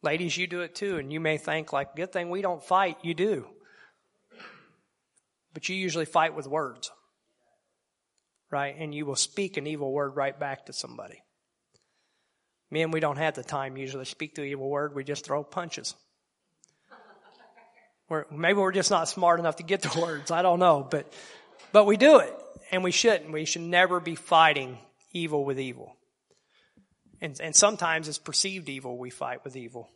[0.02, 2.98] Ladies, you do it too, and you may think like, good thing we don't fight.
[3.02, 3.46] You do.
[5.52, 6.90] But you usually fight with words.
[8.50, 8.74] Right?
[8.78, 11.22] And you will speak an evil word right back to somebody.
[12.70, 14.94] Men, we don't have the time usually to speak the evil word.
[14.94, 15.94] We just throw punches.
[18.08, 20.30] We're, maybe we're just not smart enough to get the words.
[20.30, 21.12] I don't know, but,
[21.72, 22.34] but we do it
[22.70, 23.32] and we shouldn't.
[23.32, 24.78] We should never be fighting
[25.12, 25.96] evil with evil.
[27.20, 29.88] And, and sometimes it's perceived evil we fight with evil.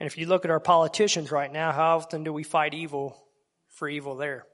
[0.00, 3.16] And if you look at our politicians right now, how often do we fight evil
[3.68, 4.46] for evil there?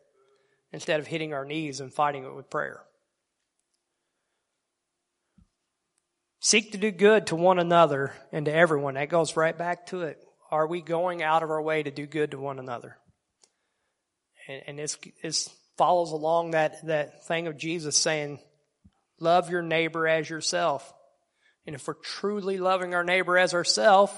[0.73, 2.81] Instead of hitting our knees and fighting it with prayer.
[6.41, 8.95] Seek to do good to one another and to everyone.
[8.95, 10.19] That goes right back to it.
[10.51, 12.97] Are we going out of our way to do good to one another?
[14.49, 18.41] And, and follows along that, that thing of Jesus saying,
[19.21, 20.93] love your neighbor as yourself.
[21.67, 24.13] And if we're truly loving our neighbor as ourselves,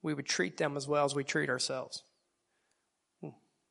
[0.00, 2.02] we would treat them as well as we treat ourselves.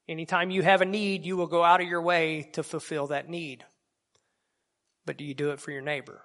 [0.09, 3.29] Anytime you have a need, you will go out of your way to fulfill that
[3.29, 3.63] need.
[5.05, 6.21] But do you do it for your neighbor?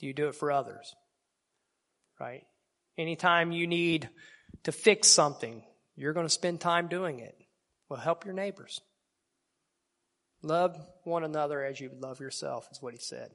[0.00, 0.94] Do you do it for others?
[2.18, 2.44] Right?
[2.98, 4.08] Anytime you need
[4.64, 5.62] to fix something,
[5.96, 7.36] you're going to spend time doing it.
[7.88, 8.80] Well, help your neighbors.
[10.42, 13.30] Love one another as you love yourself, is what he said.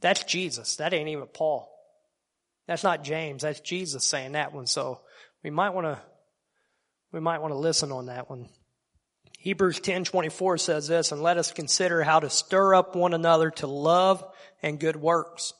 [0.00, 0.76] That's Jesus.
[0.76, 1.72] That ain't even Paul.
[2.66, 3.42] That's not James.
[3.42, 4.66] That's Jesus saying that one.
[4.66, 5.00] So
[5.42, 6.00] we might want to,
[7.12, 8.48] we might want to listen on that one.
[9.46, 13.68] Hebrews 10:24 says this, and let us consider how to stir up one another to
[13.68, 14.24] love
[14.60, 15.52] and good works.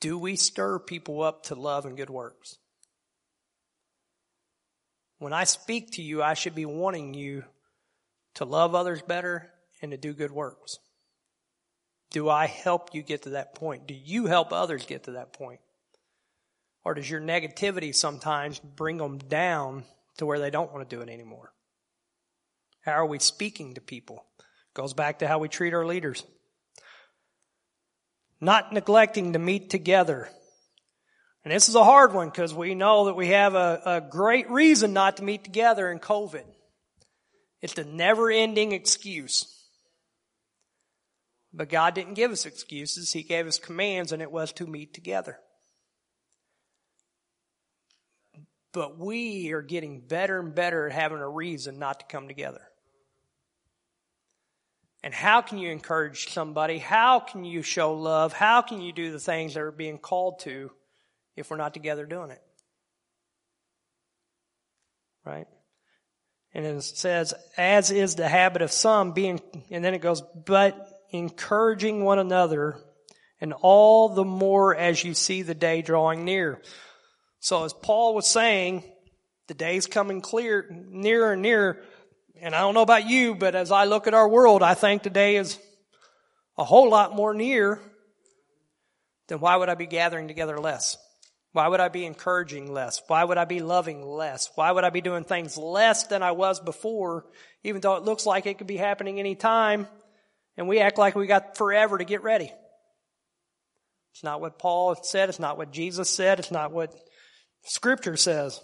[0.00, 2.56] Do we stir people up to love and good works?
[5.18, 7.44] When I speak to you, I should be wanting you
[8.36, 10.78] to love others better and to do good works.
[12.08, 13.86] Do I help you get to that point?
[13.86, 15.60] Do you help others get to that point?
[16.84, 19.84] Or does your negativity sometimes bring them down
[20.16, 21.52] to where they don't want to do it anymore?
[22.82, 24.24] How are we speaking to people?
[24.74, 26.24] Goes back to how we treat our leaders.
[28.40, 30.28] Not neglecting to meet together.
[31.44, 34.50] And this is a hard one because we know that we have a, a great
[34.50, 36.44] reason not to meet together in COVID.
[37.60, 39.56] It's the never ending excuse.
[41.52, 43.12] But God didn't give us excuses.
[43.12, 45.38] He gave us commands and it was to meet together.
[48.72, 52.62] But we are getting better and better at having a reason not to come together.
[55.02, 56.78] And how can you encourage somebody?
[56.78, 58.32] How can you show love?
[58.32, 60.70] How can you do the things that are being called to
[61.36, 62.42] if we're not together doing it?
[65.24, 65.46] Right?
[66.52, 70.88] And it says, as is the habit of some being, and then it goes, but
[71.12, 72.76] encouraging one another
[73.40, 76.60] and all the more as you see the day drawing near.
[77.38, 78.84] So as Paul was saying,
[79.48, 81.82] the day's coming clear, nearer and nearer.
[82.42, 85.02] And I don't know about you, but as I look at our world, I think
[85.02, 85.58] today is
[86.56, 87.78] a whole lot more near.
[89.28, 90.96] Then why would I be gathering together less?
[91.52, 93.02] Why would I be encouraging less?
[93.08, 94.48] Why would I be loving less?
[94.54, 97.26] Why would I be doing things less than I was before,
[97.62, 99.86] even though it looks like it could be happening any time,
[100.56, 102.50] and we act like we got forever to get ready?
[104.14, 105.28] It's not what Paul said.
[105.28, 106.38] It's not what Jesus said.
[106.38, 106.94] It's not what
[107.64, 108.58] Scripture says.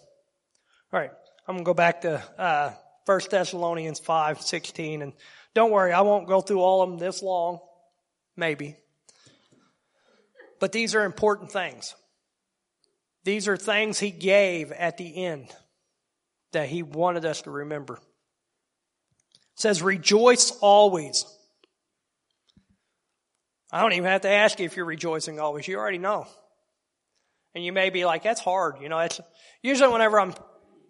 [0.92, 1.10] All right,
[1.46, 2.72] I'm going to go back to uh,
[3.06, 5.02] 1 Thessalonians 5, 16.
[5.02, 5.12] And
[5.54, 7.60] don't worry, I won't go through all of them this long.
[8.36, 8.76] Maybe.
[10.60, 11.94] But these are important things.
[13.24, 15.48] These are things he gave at the end
[16.52, 17.94] that he wanted us to remember.
[17.94, 18.00] It
[19.60, 21.24] says, rejoice always.
[23.72, 25.66] I don't even have to ask you if you're rejoicing always.
[25.66, 26.26] You already know.
[27.54, 28.76] And you may be like, that's hard.
[28.80, 29.20] You know, it's
[29.62, 30.34] usually whenever I'm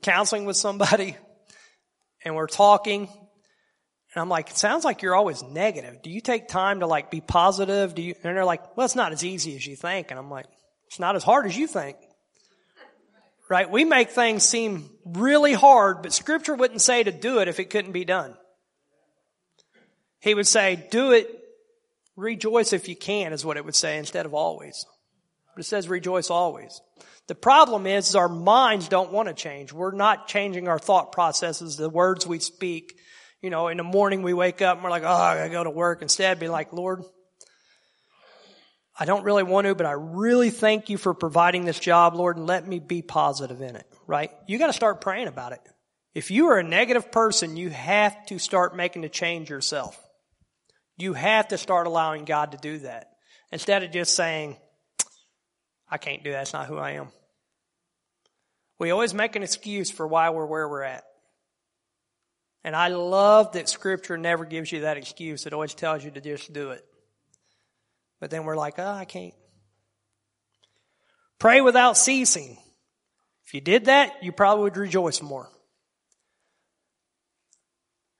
[0.02, 1.16] counseling with somebody
[2.26, 3.08] and we're talking
[4.16, 6.00] and I'm like, it sounds like you're always negative.
[6.00, 7.94] Do you take time to like be positive?
[7.94, 10.10] Do you, and they're like, well, it's not as easy as you think.
[10.10, 10.46] And I'm like,
[10.86, 11.98] it's not as hard as you think.
[13.50, 13.70] Right?
[13.70, 17.68] We make things seem really hard, but scripture wouldn't say to do it if it
[17.68, 18.34] couldn't be done.
[20.20, 21.28] He would say, do it,
[22.16, 24.86] rejoice if you can is what it would say instead of always.
[25.54, 26.80] But it says rejoice always.
[27.28, 29.72] The problem is, is our minds don't want to change.
[29.72, 32.98] We're not changing our thought processes, the words we speak.
[33.42, 35.64] You know, in the morning we wake up and we're like, oh, I gotta go
[35.64, 36.02] to work.
[36.02, 37.02] Instead, be like, Lord,
[38.98, 42.36] I don't really want to, but I really thank you for providing this job, Lord,
[42.36, 44.30] and let me be positive in it, right?
[44.46, 45.60] You gotta start praying about it.
[46.14, 50.00] If you are a negative person, you have to start making the change yourself.
[50.96, 53.10] You have to start allowing God to do that.
[53.52, 54.56] Instead of just saying,
[55.88, 56.42] I can't do that.
[56.42, 57.08] It's not who I am.
[58.78, 61.04] We always make an excuse for why we're where we're at.
[62.64, 65.46] And I love that scripture never gives you that excuse.
[65.46, 66.84] It always tells you to just do it.
[68.20, 69.34] But then we're like, oh, I can't.
[71.38, 72.58] Pray without ceasing.
[73.46, 75.48] If you did that, you probably would rejoice more.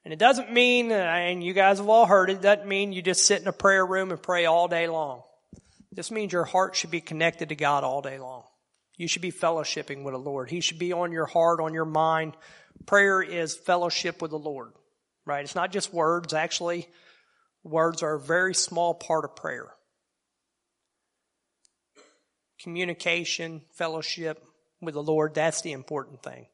[0.04, 3.24] And it doesn't mean, and you guys have all heard it, doesn't mean you just
[3.24, 5.22] sit in a prayer room and pray all day long.
[5.92, 8.44] This means your heart should be connected to God all day long.
[8.96, 10.50] You should be fellowshipping with the Lord.
[10.50, 12.36] He should be on your heart, on your mind.
[12.86, 14.72] Prayer is fellowship with the Lord,
[15.24, 15.44] right?
[15.44, 16.32] It's not just words.
[16.32, 16.88] Actually,
[17.62, 19.68] words are a very small part of prayer.
[22.62, 24.42] Communication, fellowship
[24.80, 26.46] with the Lord, that's the important thing.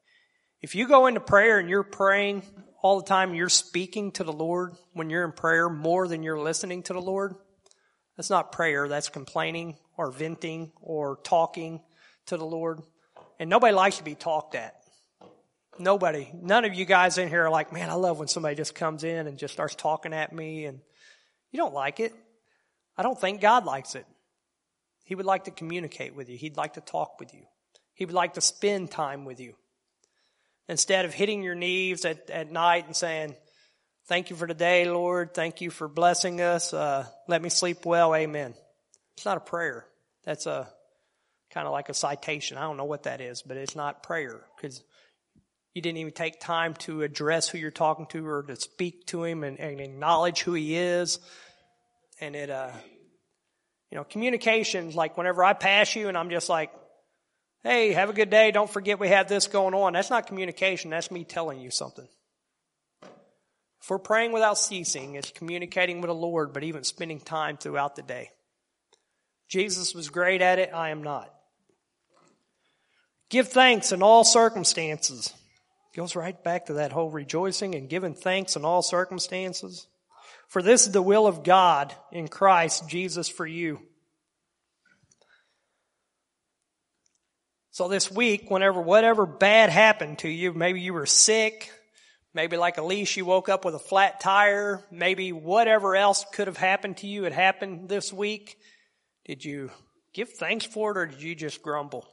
[0.60, 2.42] If you go into prayer and you're praying
[2.82, 6.40] all the time, you're speaking to the Lord when you're in prayer more than you're
[6.40, 7.34] listening to the Lord,
[8.16, 11.80] that's not prayer, that's complaining or venting or talking
[12.26, 12.80] to the Lord.
[13.38, 14.76] And nobody likes to be talked at.
[15.78, 16.30] Nobody.
[16.34, 19.04] None of you guys in here are like, man, I love when somebody just comes
[19.04, 20.80] in and just starts talking at me and
[21.50, 22.12] you don't like it.
[22.96, 24.06] I don't think God likes it.
[25.04, 26.36] He would like to communicate with you.
[26.36, 27.44] He'd like to talk with you.
[27.94, 29.54] He would like to spend time with you.
[30.68, 33.34] Instead of hitting your knees at, at night and saying,
[34.08, 35.32] Thank you for today, Lord.
[35.32, 36.74] Thank you for blessing us.
[36.74, 38.14] Uh, let me sleep well.
[38.14, 38.54] Amen.
[39.16, 39.86] It's not a prayer.
[40.24, 40.68] That's a
[41.52, 42.58] kind of like a citation.
[42.58, 44.82] I don't know what that is, but it's not prayer because
[45.72, 49.22] you didn't even take time to address who you're talking to or to speak to
[49.22, 51.20] him and, and acknowledge who he is.
[52.20, 52.72] And it, uh,
[53.92, 56.72] you know, communications, like whenever I pass you and I'm just like,
[57.62, 58.50] hey, have a good day.
[58.50, 59.92] Don't forget we have this going on.
[59.92, 60.90] That's not communication.
[60.90, 62.08] That's me telling you something.
[63.88, 68.02] We're praying without ceasing, it's communicating with the Lord, but even spending time throughout the
[68.02, 68.30] day.
[69.48, 70.70] Jesus was great at it.
[70.72, 71.32] I am not.
[73.28, 75.34] Give thanks in all circumstances.
[75.94, 79.86] Goes right back to that whole rejoicing and giving thanks in all circumstances.
[80.48, 83.80] For this is the will of God in Christ Jesus for you.
[87.72, 91.70] So this week, whenever whatever bad happened to you, maybe you were sick,
[92.34, 94.82] Maybe like Elise, you woke up with a flat tire.
[94.90, 98.56] Maybe whatever else could have happened to you it happened this week.
[99.26, 99.70] Did you
[100.14, 102.08] give thanks for it or did you just grumble?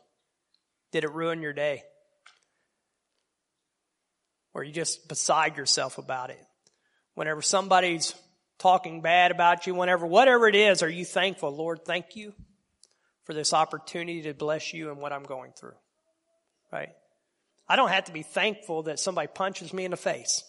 [0.92, 1.84] Did it ruin your day?
[4.54, 6.42] Or you just beside yourself about it?
[7.14, 8.14] Whenever somebody's
[8.58, 11.56] talking bad about you, whenever, whatever it is, are you thankful?
[11.56, 12.34] Lord, thank you
[13.24, 15.76] for this opportunity to bless you and what I'm going through.
[16.72, 16.90] Right?
[17.70, 20.44] I don't have to be thankful that somebody punches me in the face.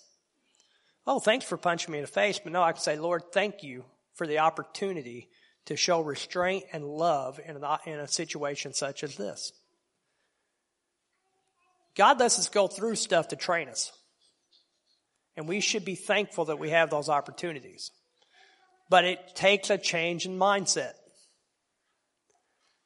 [1.06, 2.40] Oh, thanks for punching me in the face.
[2.42, 5.28] But no, I can say, Lord, thank you for the opportunity
[5.66, 9.52] to show restraint and love in a, in a situation such as this.
[11.94, 13.92] God lets us go through stuff to train us.
[15.36, 17.90] And we should be thankful that we have those opportunities.
[18.88, 20.94] But it takes a change in mindset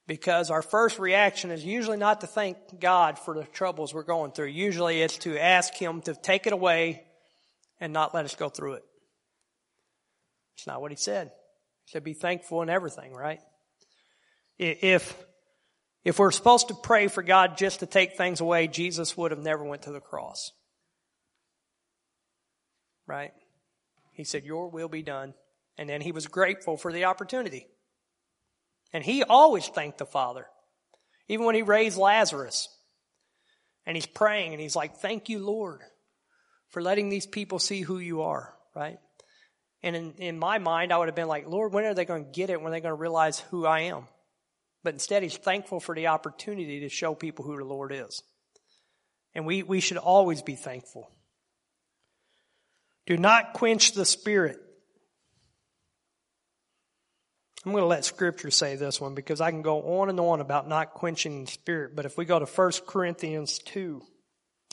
[0.06, 4.32] because our first reaction is usually not to thank God for the troubles we're going
[4.32, 4.48] through.
[4.48, 7.04] Usually it's to ask Him to take it away
[7.80, 8.84] and not let us go through it.
[10.56, 11.32] It's not what He said.
[11.86, 13.40] He said, be thankful in everything, right?
[14.58, 15.16] If,
[16.04, 19.42] if we're supposed to pray for God just to take things away, Jesus would have
[19.42, 20.52] never went to the cross.
[23.06, 23.32] Right?
[24.12, 25.34] He said, your will be done.
[25.76, 27.66] And then he was grateful for the opportunity.
[28.94, 30.46] And he always thanked the Father.
[31.28, 32.68] Even when he raised Lazarus.
[33.84, 35.82] And he's praying and he's like, Thank you, Lord,
[36.70, 38.98] for letting these people see who you are, right?
[39.82, 42.24] And in, in my mind, I would have been like, Lord, when are they going
[42.24, 42.58] to get it?
[42.58, 44.04] When are they going to realize who I am?
[44.82, 48.22] But instead, he's thankful for the opportunity to show people who the Lord is.
[49.34, 51.10] And we, we should always be thankful.
[53.06, 54.58] Do not quench the spirit.
[57.64, 60.42] I'm going to let scripture say this one because I can go on and on
[60.42, 61.96] about not quenching the spirit.
[61.96, 64.02] But if we go to 1 Corinthians 2,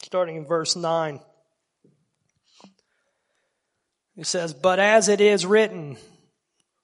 [0.04, 1.22] starting in verse 9,
[4.18, 5.96] it says, But as it is written,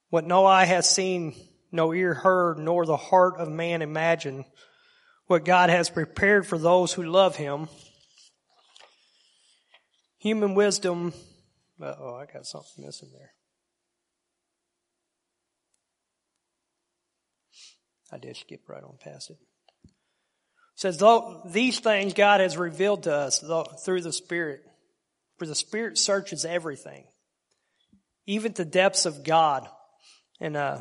[0.08, 1.34] what no eye has seen,
[1.70, 4.46] no ear heard, nor the heart of man imagined,
[5.26, 7.68] what God has prepared for those who love him.
[10.20, 11.12] Human wisdom,
[11.82, 13.32] oh, I got something missing there.
[18.10, 19.38] I did skip right on past it.
[19.84, 19.90] it
[20.74, 23.44] says, though these things God has revealed to us
[23.84, 24.62] through the Spirit,
[25.38, 27.04] for the Spirit searches everything,
[28.26, 29.68] even the depths of God.
[30.40, 30.80] And uh,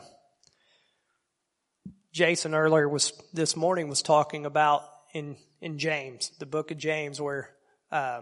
[2.14, 7.20] Jason earlier was this morning was talking about in in James, the book of James,
[7.20, 7.50] where
[7.92, 8.22] uh,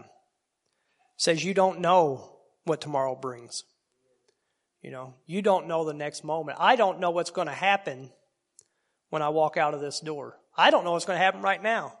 [1.16, 3.64] says you don't know what tomorrow brings.
[4.82, 6.58] You know, you don't know the next moment.
[6.60, 8.10] I don't know what's going to happen
[9.10, 10.38] when I walk out of this door.
[10.56, 11.92] I don't know what's going to happen right now.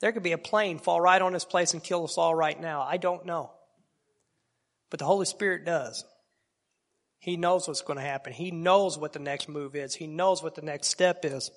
[0.00, 2.58] There could be a plane fall right on this place and kill us all right
[2.58, 2.82] now.
[2.82, 3.50] I don't know.
[4.90, 6.04] But the Holy Spirit does.
[7.18, 8.32] He knows what's going to happen.
[8.32, 9.94] He knows what the next move is.
[9.94, 11.50] He knows what the next step is.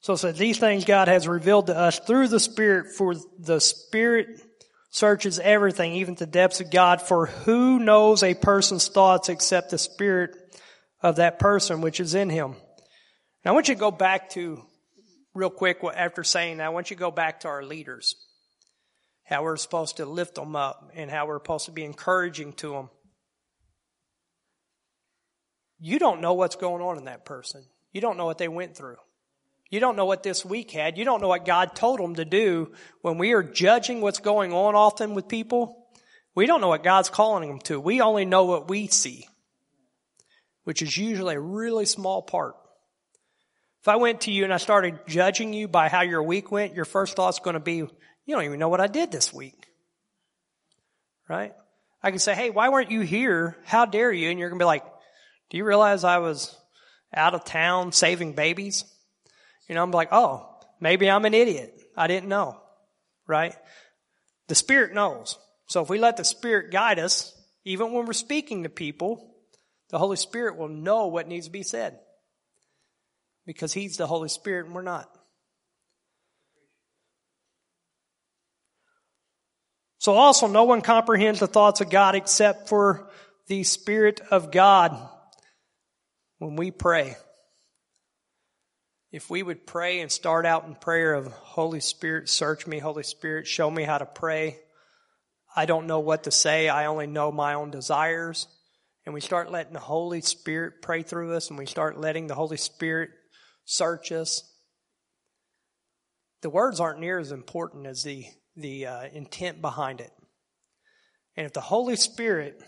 [0.00, 4.40] So says, these things God has revealed to us through the Spirit, for the Spirit
[4.90, 7.02] searches everything, even the depths of God.
[7.02, 10.36] For who knows a person's thoughts except the Spirit
[11.02, 12.56] of that person which is in him?
[13.46, 14.60] Now, I want you to go back to,
[15.32, 18.16] real quick, after saying that, I want you to go back to our leaders.
[19.22, 22.72] How we're supposed to lift them up and how we're supposed to be encouraging to
[22.72, 22.90] them.
[25.78, 27.64] You don't know what's going on in that person.
[27.92, 28.96] You don't know what they went through.
[29.70, 30.98] You don't know what this week had.
[30.98, 32.72] You don't know what God told them to do.
[33.02, 35.86] When we are judging what's going on often with people,
[36.34, 37.78] we don't know what God's calling them to.
[37.78, 39.28] We only know what we see,
[40.64, 42.56] which is usually a really small part.
[43.86, 46.74] If I went to you and I started judging you by how your week went,
[46.74, 47.90] your first thought's going to be, you
[48.26, 49.68] don't even know what I did this week.
[51.28, 51.54] Right?
[52.02, 53.56] I can say, hey, why weren't you here?
[53.64, 54.28] How dare you?
[54.28, 54.84] And you're going to be like,
[55.50, 56.58] do you realize I was
[57.14, 58.82] out of town saving babies?
[59.68, 61.80] You know, I'm like, oh, maybe I'm an idiot.
[61.96, 62.60] I didn't know.
[63.28, 63.54] Right?
[64.48, 65.38] The Spirit knows.
[65.68, 69.32] So if we let the Spirit guide us, even when we're speaking to people,
[69.90, 72.00] the Holy Spirit will know what needs to be said
[73.46, 75.08] because He's the Holy Spirit and we're not.
[79.98, 83.10] So also, no one comprehends the thoughts of God except for
[83.48, 84.96] the Spirit of God
[86.38, 87.16] when we pray.
[89.10, 93.02] If we would pray and start out in prayer of Holy Spirit, search me, Holy
[93.02, 94.58] Spirit, show me how to pray.
[95.56, 96.68] I don't know what to say.
[96.68, 98.46] I only know my own desires.
[99.06, 102.34] And we start letting the Holy Spirit pray through us and we start letting the
[102.34, 103.10] Holy Spirit
[103.66, 104.42] search us.
[106.40, 108.24] The words aren't near as important as the,
[108.56, 110.12] the uh, intent behind it.
[111.36, 112.62] And if the Holy Spirit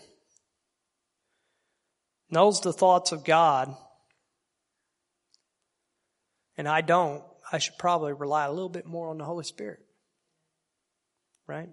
[2.29, 3.75] knows the thoughts of God,
[6.55, 9.79] and I don't, I should probably rely a little bit more on the Holy Spirit.
[11.47, 11.69] Right?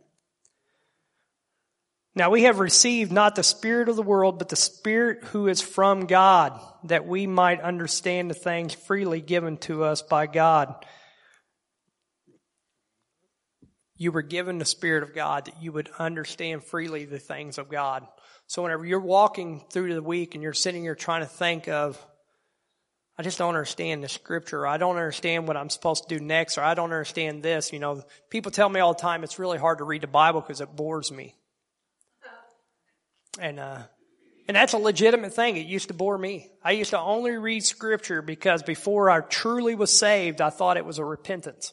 [2.16, 5.60] Now we have received not the Spirit of the world, but the Spirit who is
[5.60, 10.74] from God, that we might understand the things freely given to us by God.
[13.98, 17.68] You were given the Spirit of God that you would understand freely the things of
[17.68, 18.06] God.
[18.46, 22.02] So whenever you're walking through the week and you're sitting here trying to think of,
[23.18, 24.66] I just don't understand the scripture.
[24.66, 27.72] I don't understand what I'm supposed to do next, or I don't understand this.
[27.74, 30.40] You know, people tell me all the time it's really hard to read the Bible
[30.40, 31.34] because it bores me.
[33.38, 33.78] And, uh,
[34.48, 35.56] and that's a legitimate thing.
[35.56, 36.50] It used to bore me.
[36.62, 40.84] I used to only read scripture because before I truly was saved, I thought it
[40.84, 41.72] was a repentance.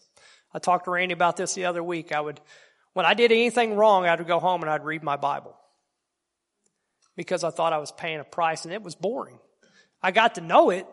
[0.53, 2.11] I talked to Randy about this the other week.
[2.11, 2.39] I would,
[2.93, 5.55] when I did anything wrong, I would go home and I'd read my Bible
[7.16, 9.39] because I thought I was paying a price and it was boring.
[10.01, 10.88] I got to know it.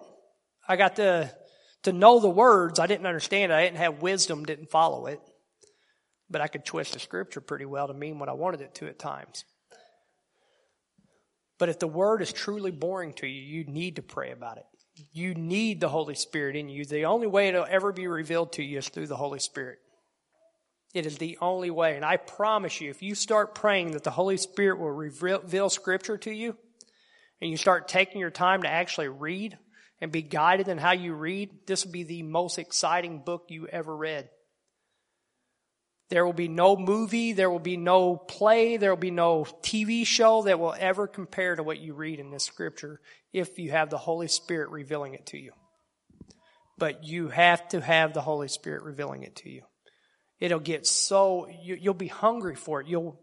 [0.69, 1.31] I got to,
[1.85, 2.79] to know the words.
[2.79, 3.55] I didn't understand it.
[3.55, 5.21] I didn't have wisdom, didn't follow it.
[6.29, 8.87] But I could twist the scripture pretty well to mean what I wanted it to
[8.87, 9.45] at times.
[11.61, 14.65] But if the word is truly boring to you, you need to pray about it.
[15.13, 16.87] You need the Holy Spirit in you.
[16.87, 19.79] The only way it'll ever be revealed to you is through the Holy Spirit.
[20.95, 21.97] It is the only way.
[21.97, 26.17] And I promise you, if you start praying that the Holy Spirit will reveal Scripture
[26.17, 26.57] to you,
[27.43, 29.59] and you start taking your time to actually read
[30.01, 33.67] and be guided in how you read, this will be the most exciting book you
[33.67, 34.31] ever read.
[36.11, 40.05] There will be no movie, there will be no play, there will be no TV
[40.05, 43.01] show that will ever compare to what you read in this scripture
[43.33, 45.53] if you have the Holy Spirit revealing it to you.
[46.77, 49.63] But you have to have the Holy Spirit revealing it to you.
[50.41, 52.89] It'll get so, you, will be hungry for it.
[52.89, 53.21] You'll,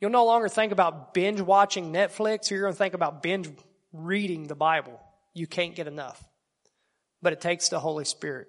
[0.00, 3.48] you'll no longer think about binge watching Netflix, or you're going to think about binge
[3.92, 4.98] reading the Bible.
[5.34, 6.20] You can't get enough.
[7.22, 8.48] But it takes the Holy Spirit.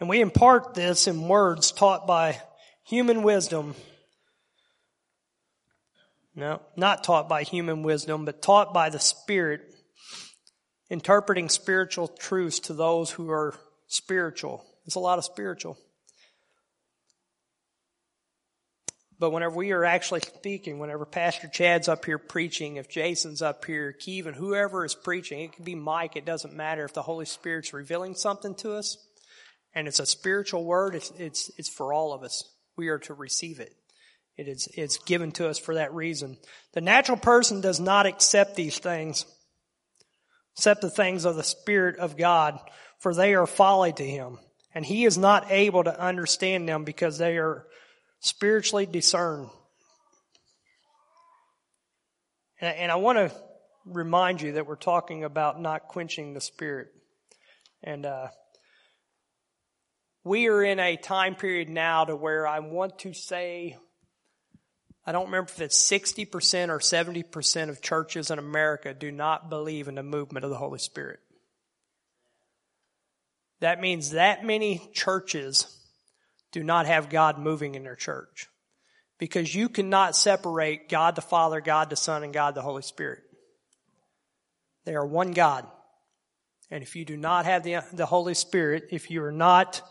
[0.00, 2.40] And we impart this in words taught by
[2.84, 3.74] human wisdom.
[6.34, 9.60] No, not taught by human wisdom, but taught by the Spirit,
[10.88, 13.54] interpreting spiritual truths to those who are
[13.88, 14.64] spiritual.
[14.86, 15.76] It's a lot of spiritual.
[19.18, 23.66] But whenever we are actually speaking, whenever Pastor Chad's up here preaching, if Jason's up
[23.66, 27.26] here, Kevin, whoever is preaching, it could be Mike, it doesn't matter if the Holy
[27.26, 28.96] Spirit's revealing something to us
[29.74, 30.94] and it's a spiritual word.
[30.94, 32.44] It's, it's, it's for all of us.
[32.76, 33.74] We are to receive it.
[34.36, 36.38] It is, it's given to us for that reason.
[36.72, 39.26] The natural person does not accept these things,
[40.56, 42.58] except the things of the Spirit of God,
[42.98, 44.38] for they are folly to him.
[44.74, 47.66] And he is not able to understand them because they are
[48.20, 49.50] spiritually discerned.
[52.60, 53.32] And, and I want to
[53.84, 56.88] remind you that we're talking about not quenching the Spirit.
[57.82, 58.28] And, uh,
[60.24, 63.76] we are in a time period now to where I want to say,
[65.06, 69.88] I don't remember if it's 60% or 70% of churches in America do not believe
[69.88, 71.20] in the movement of the Holy Spirit.
[73.60, 75.66] That means that many churches
[76.52, 78.48] do not have God moving in their church.
[79.18, 83.20] Because you cannot separate God the Father, God the Son, and God the Holy Spirit.
[84.86, 85.66] They are one God.
[86.70, 89.82] And if you do not have the, the Holy Spirit, if you are not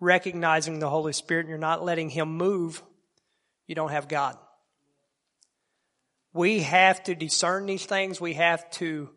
[0.00, 2.82] recognizing the Holy Spirit and you're not letting Him move,
[3.66, 4.36] you don't have God.
[6.32, 8.20] We have to discern these things.
[8.20, 9.10] We have to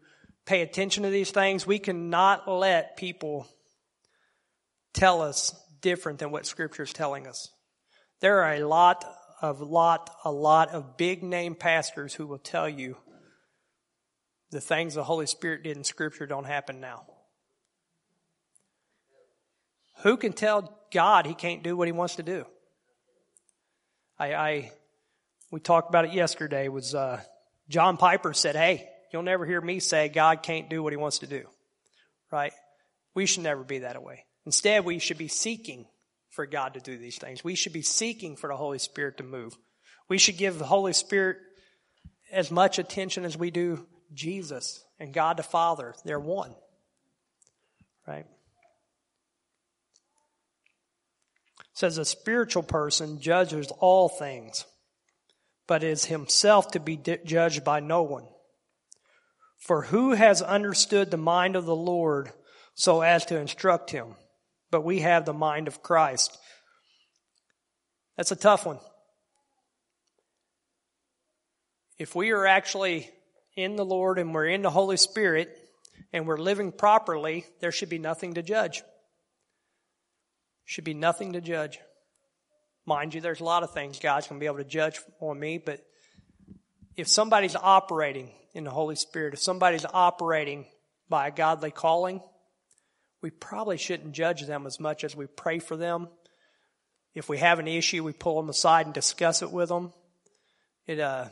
[0.46, 1.68] pay attention to these things.
[1.68, 3.48] We cannot let people
[4.94, 7.50] tell us different than what Scripture is telling us.
[8.22, 9.06] There are a lot
[9.42, 12.98] of lot, a lot of big name pastors who will tell you
[14.52, 17.06] the things the Holy Spirit did in Scripture don't happen now.
[20.04, 22.46] Who can tell God he can't do what he wants to do?
[24.18, 24.72] I, I
[25.52, 26.68] we talked about it yesterday.
[26.68, 27.22] Was uh,
[27.70, 31.20] John Piper said, "Hey, you'll never hear me say God can't do what he wants
[31.20, 31.46] to do."
[32.32, 32.54] Right?
[33.16, 34.26] We should never be that way.
[34.46, 35.86] Instead, we should be seeking
[36.30, 37.44] for God to do these things.
[37.44, 39.58] We should be seeking for the Holy Spirit to move.
[40.08, 41.38] We should give the Holy Spirit
[42.32, 45.96] as much attention as we do Jesus and God the Father.
[46.06, 46.54] They're one.
[48.08, 48.26] Right?
[51.80, 54.66] Says a spiritual person judges all things,
[55.68, 58.28] but is himself to be judged by no one.
[59.58, 62.32] For who has understood the mind of the Lord
[62.74, 64.16] so as to instruct him?
[64.72, 66.38] but we have the mind of Christ.
[68.18, 68.80] That's a tough one.
[71.98, 73.10] If we are actually
[73.56, 75.58] in the Lord and we're in the Holy Spirit
[76.14, 78.84] and we're living properly, there should be nothing to judge.
[80.70, 81.80] Should be nothing to judge.
[82.86, 85.40] Mind you, there's a lot of things God's going to be able to judge on
[85.40, 85.84] me, but
[86.96, 90.68] if somebody's operating in the Holy Spirit, if somebody's operating
[91.10, 92.22] by a godly calling,
[93.20, 96.08] we probably shouldn't judge them as much as we pray for them.
[97.16, 99.92] If we have an issue, we pull them aside and discuss it with them.
[100.86, 101.30] It, uh,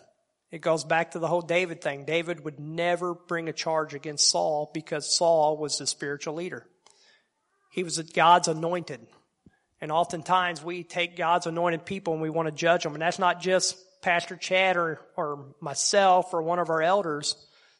[0.49, 2.05] it goes back to the whole David thing.
[2.05, 6.65] David would never bring a charge against Saul because Saul was the spiritual leader.
[7.71, 9.05] He was God's anointed.
[9.80, 12.93] And oftentimes we take God's anointed people and we want to judge them.
[12.93, 17.36] And that's not just Pastor Chad or, or myself or one of our elders.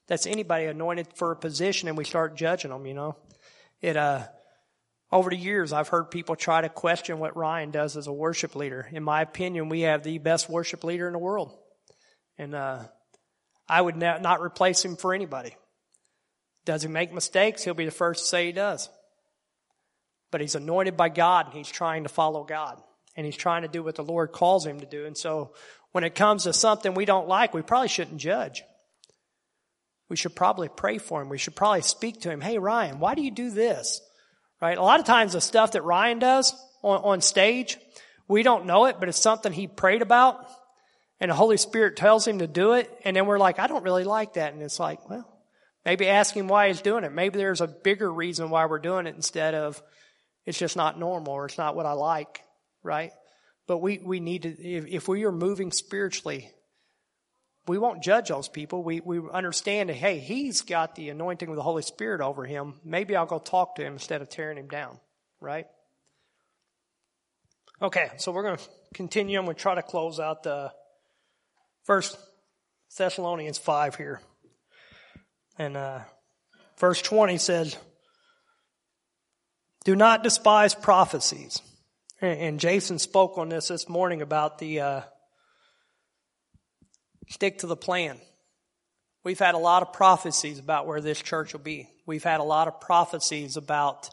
[0.08, 3.16] That's anybody anointed for a position and we start judging them, you know.
[3.82, 4.26] It, uh,
[5.12, 8.56] over the years, I've heard people try to question what Ryan does as a worship
[8.56, 8.88] leader.
[8.91, 11.58] In my opinion, we have the best worship leader in the world.
[12.38, 12.84] And, uh,
[13.70, 15.56] I would not replace him for anybody.
[16.66, 17.64] Does he make mistakes?
[17.64, 18.89] He'll be the first to say he does.
[20.32, 22.82] But he's anointed by God and he's trying to follow God.
[23.16, 25.06] And he's trying to do what the Lord calls him to do.
[25.06, 25.54] And so
[25.92, 28.64] when it comes to something we don't like, we probably shouldn't judge
[30.10, 31.30] we should probably pray for him.
[31.30, 32.42] We should probably speak to him.
[32.42, 34.02] Hey, Ryan, why do you do this?
[34.62, 34.78] Right?
[34.78, 37.78] A lot of times the stuff that Ryan does on, on stage,
[38.28, 40.48] we don't know it, but it's something he prayed about
[41.20, 42.90] and the Holy Spirit tells him to do it.
[43.04, 44.54] And then we're like, I don't really like that.
[44.54, 45.28] And it's like, well,
[45.86, 47.12] maybe ask him why he's doing it.
[47.12, 49.82] Maybe there's a bigger reason why we're doing it instead of
[50.48, 52.41] it's just not normal or it's not what I like.
[52.82, 53.12] Right?
[53.68, 56.50] But we, we need to, if, if we are moving spiritually,
[57.68, 58.82] we won't judge those people.
[58.82, 62.76] We, we understand that, hey, he's got the anointing of the Holy Spirit over him.
[62.86, 64.98] Maybe I'll go talk to him instead of tearing him down,
[65.41, 65.68] right?
[67.82, 70.72] Okay, so we're going to continue and we try to close out the
[71.84, 72.18] first
[72.98, 74.22] Thessalonians 5 here.
[75.60, 76.00] And uh,
[76.78, 77.76] verse 20 says,
[79.88, 81.62] Do not despise prophecies.
[82.20, 84.82] And, Jason spoke on this this morning about the.
[84.82, 85.02] Uh,
[87.30, 88.20] Stick to the plan.
[89.24, 91.88] We've had a lot of prophecies about where this church will be.
[92.06, 94.10] We've had a lot of prophecies about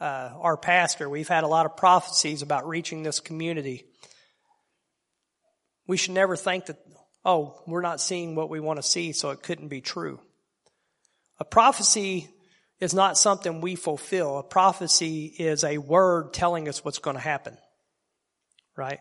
[0.00, 1.10] uh, our pastor.
[1.10, 3.84] We've had a lot of prophecies about reaching this community.
[5.86, 6.78] We should never think that,
[7.22, 10.20] oh, we're not seeing what we want to see, so it couldn't be true.
[11.38, 12.30] A prophecy
[12.80, 14.38] is not something we fulfill.
[14.38, 17.56] A prophecy is a word telling us what's going to happen.
[18.76, 19.00] Right?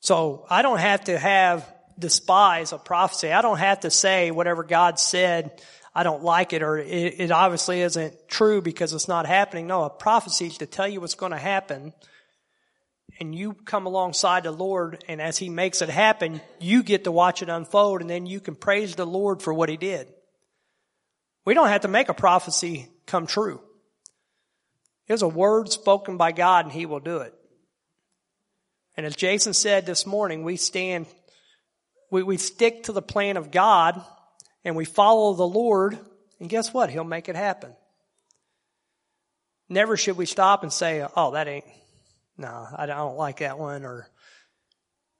[0.00, 3.32] So I don't have to have despise a prophecy.
[3.32, 5.62] I don't have to say whatever God said,
[5.94, 9.66] I don't like it or it, it obviously isn't true because it's not happening.
[9.66, 11.94] No, a prophecy is to tell you what's going to happen
[13.18, 17.12] and you come alongside the Lord and as He makes it happen, you get to
[17.12, 20.12] watch it unfold and then you can praise the Lord for what He did.
[21.46, 23.60] We don't have to make a prophecy come true.
[25.08, 27.34] It's a word spoken by God and He will do it.
[28.96, 31.06] And as Jason said this morning, we stand
[32.10, 34.02] we, we stick to the plan of God
[34.64, 35.98] and we follow the Lord,
[36.40, 36.90] and guess what?
[36.90, 37.74] He'll make it happen.
[39.68, 41.64] Never should we stop and say, oh, that ain't,
[42.38, 44.08] no, I don't like that one, or,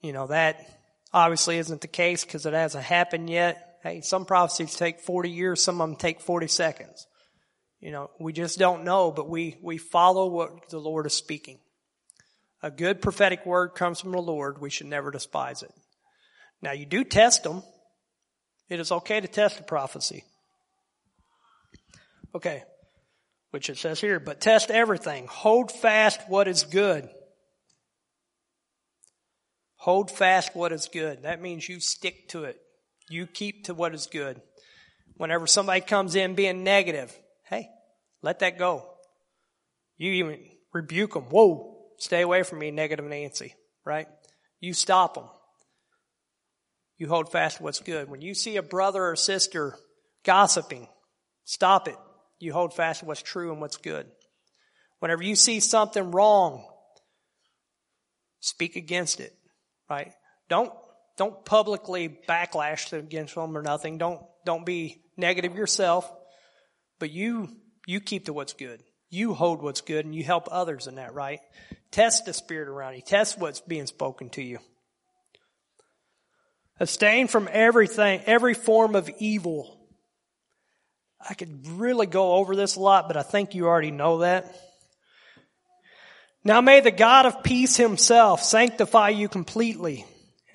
[0.00, 0.64] you know, that
[1.12, 3.78] obviously isn't the case because it hasn't happened yet.
[3.82, 7.06] Hey, some prophecies take 40 years, some of them take 40 seconds.
[7.86, 11.60] You know, we just don't know, but we, we follow what the Lord is speaking.
[12.60, 14.60] A good prophetic word comes from the Lord.
[14.60, 15.70] We should never despise it.
[16.60, 17.62] Now you do test them.
[18.68, 20.24] It is okay to test a prophecy.
[22.34, 22.64] Okay.
[23.52, 25.28] Which it says here, but test everything.
[25.28, 27.08] Hold fast what is good.
[29.76, 31.22] Hold fast what is good.
[31.22, 32.58] That means you stick to it.
[33.08, 34.42] You keep to what is good.
[35.18, 37.16] Whenever somebody comes in being negative,
[37.48, 37.68] hey,
[38.26, 38.86] let that go.
[39.96, 40.40] You even
[40.74, 41.24] rebuke them.
[41.24, 43.54] Whoa, stay away from me, negative Nancy,
[43.84, 44.08] right?
[44.60, 45.28] You stop them
[46.98, 48.08] you hold fast to what's good.
[48.08, 49.76] When you see a brother or sister
[50.24, 50.88] gossiping,
[51.44, 51.96] stop it.
[52.38, 54.06] You hold fast to what's true and what's good.
[55.00, 56.66] Whenever you see something wrong,
[58.40, 59.34] speak against it,
[59.90, 60.12] right?
[60.48, 60.72] Don't,
[61.18, 63.98] don't publicly backlash against them or nothing.
[63.98, 66.10] Don't, don't be negative yourself,
[66.98, 67.48] but you,
[67.86, 68.82] you keep to what's good.
[69.08, 71.40] You hold what's good and you help others in that, right?
[71.92, 73.00] Test the spirit around you.
[73.00, 74.58] Test what's being spoken to you.
[76.78, 79.78] Abstain from everything, every form of evil.
[81.26, 84.54] I could really go over this a lot, but I think you already know that.
[86.44, 90.04] Now may the God of peace himself sanctify you completely,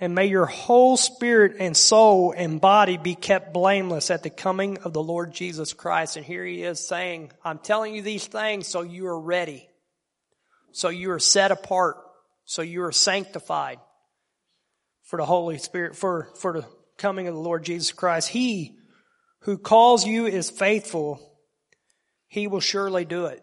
[0.02, 4.80] and may your whole spirit and soul and body be kept blameless at the coming
[4.80, 6.18] of the Lord Jesus Christ.
[6.18, 9.70] And here he is saying, I'm telling you these things so you are ready.
[10.72, 11.98] So you are set apart.
[12.46, 13.78] So you are sanctified
[15.04, 16.66] for the Holy Spirit, for, for the
[16.98, 18.28] coming of the Lord Jesus Christ.
[18.28, 18.78] He
[19.42, 21.22] who calls you is faithful.
[22.28, 23.40] He will surely do it.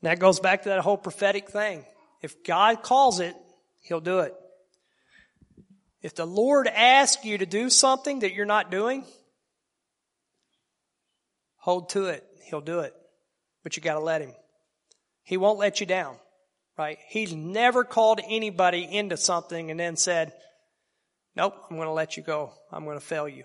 [0.00, 1.84] And that goes back to that whole prophetic thing.
[2.22, 3.34] If God calls it,
[3.82, 4.34] He'll do it.
[6.02, 9.04] If the Lord asks you to do something that you're not doing,
[11.56, 12.24] hold to it.
[12.44, 12.94] He'll do it.
[13.62, 14.32] But you gotta let Him.
[15.22, 16.16] He won't let you down,
[16.78, 16.98] right?
[17.08, 20.32] He's never called anybody into something and then said,
[21.36, 22.52] nope, I'm gonna let you go.
[22.72, 23.44] I'm gonna fail you.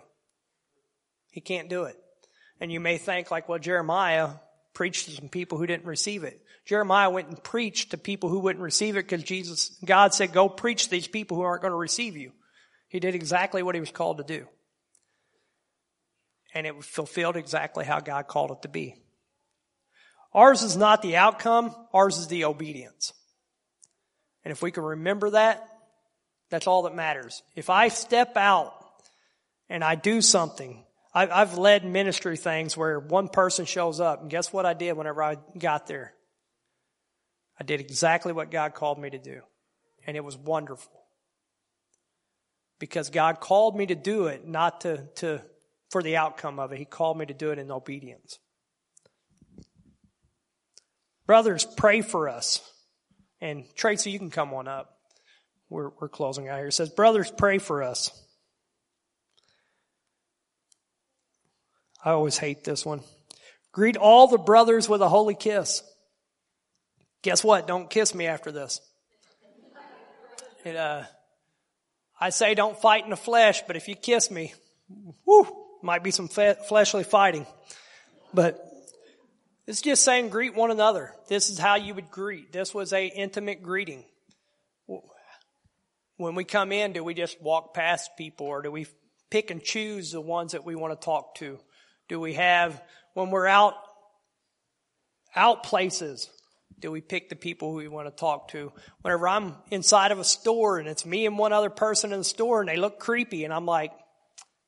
[1.29, 1.97] He can't do it.
[2.61, 4.29] And you may think like, well, Jeremiah
[4.73, 6.41] preached to some people who didn't receive it.
[6.65, 10.49] Jeremiah went and preached to people who wouldn't receive it because Jesus, God said, go
[10.49, 12.31] preach to these people who aren't going to receive you.
[12.95, 14.47] He did exactly what he was called to do.
[16.53, 18.95] And it fulfilled exactly how God called it to be.
[20.33, 23.11] Ours is not the outcome, ours is the obedience.
[24.45, 25.67] And if we can remember that,
[26.49, 27.43] that's all that matters.
[27.53, 28.73] If I step out
[29.67, 34.53] and I do something I've led ministry things where one person shows up, and guess
[34.53, 36.13] what I did whenever I got there?
[37.59, 39.41] I did exactly what God called me to do.
[40.07, 41.04] And it was wonderful.
[42.85, 45.41] Because God called me to do it, not to, to,
[45.89, 46.77] for the outcome of it.
[46.77, 48.37] He called me to do it in obedience.
[51.25, 52.61] Brothers, pray for us.
[53.41, 54.99] And Tracy, you can come on up.
[55.67, 56.67] We're, we're closing out here.
[56.67, 58.11] It says, Brothers, pray for us.
[62.03, 63.01] I always hate this one.
[63.71, 65.81] Greet all the brothers with a holy kiss.
[67.23, 67.65] Guess what?
[67.65, 68.79] Don't kiss me after this.
[70.63, 71.05] It, uh,
[72.19, 74.53] I say don't fight in the flesh, but if you kiss me,
[75.25, 75.47] whoo,
[75.81, 77.45] might be some fleshly fighting.
[78.33, 78.59] But
[79.67, 81.13] it's just saying greet one another.
[81.27, 82.51] This is how you would greet.
[82.51, 84.03] This was a intimate greeting.
[86.17, 88.87] When we come in, do we just walk past people or do we
[89.29, 91.59] pick and choose the ones that we want to talk to?
[92.07, 92.81] Do we have,
[93.15, 93.73] when we're out,
[95.35, 96.29] out places,
[96.79, 98.71] do we pick the people who we want to talk to?
[99.01, 102.25] Whenever I'm inside of a store and it's me and one other person in the
[102.25, 103.91] store and they look creepy and I'm like,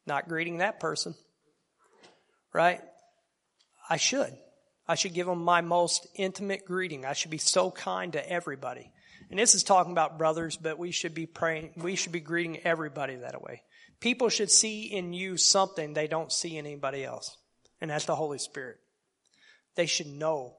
[0.05, 1.15] not greeting that person.
[2.53, 2.81] Right?
[3.89, 4.35] I should.
[4.87, 7.05] I should give them my most intimate greeting.
[7.05, 8.91] I should be so kind to everybody.
[9.29, 12.65] And this is talking about brothers, but we should be praying, we should be greeting
[12.65, 13.63] everybody that way.
[13.99, 17.37] People should see in you something they don't see in anybody else.
[17.81, 18.77] And that's the Holy Spirit.
[19.75, 20.55] They should know.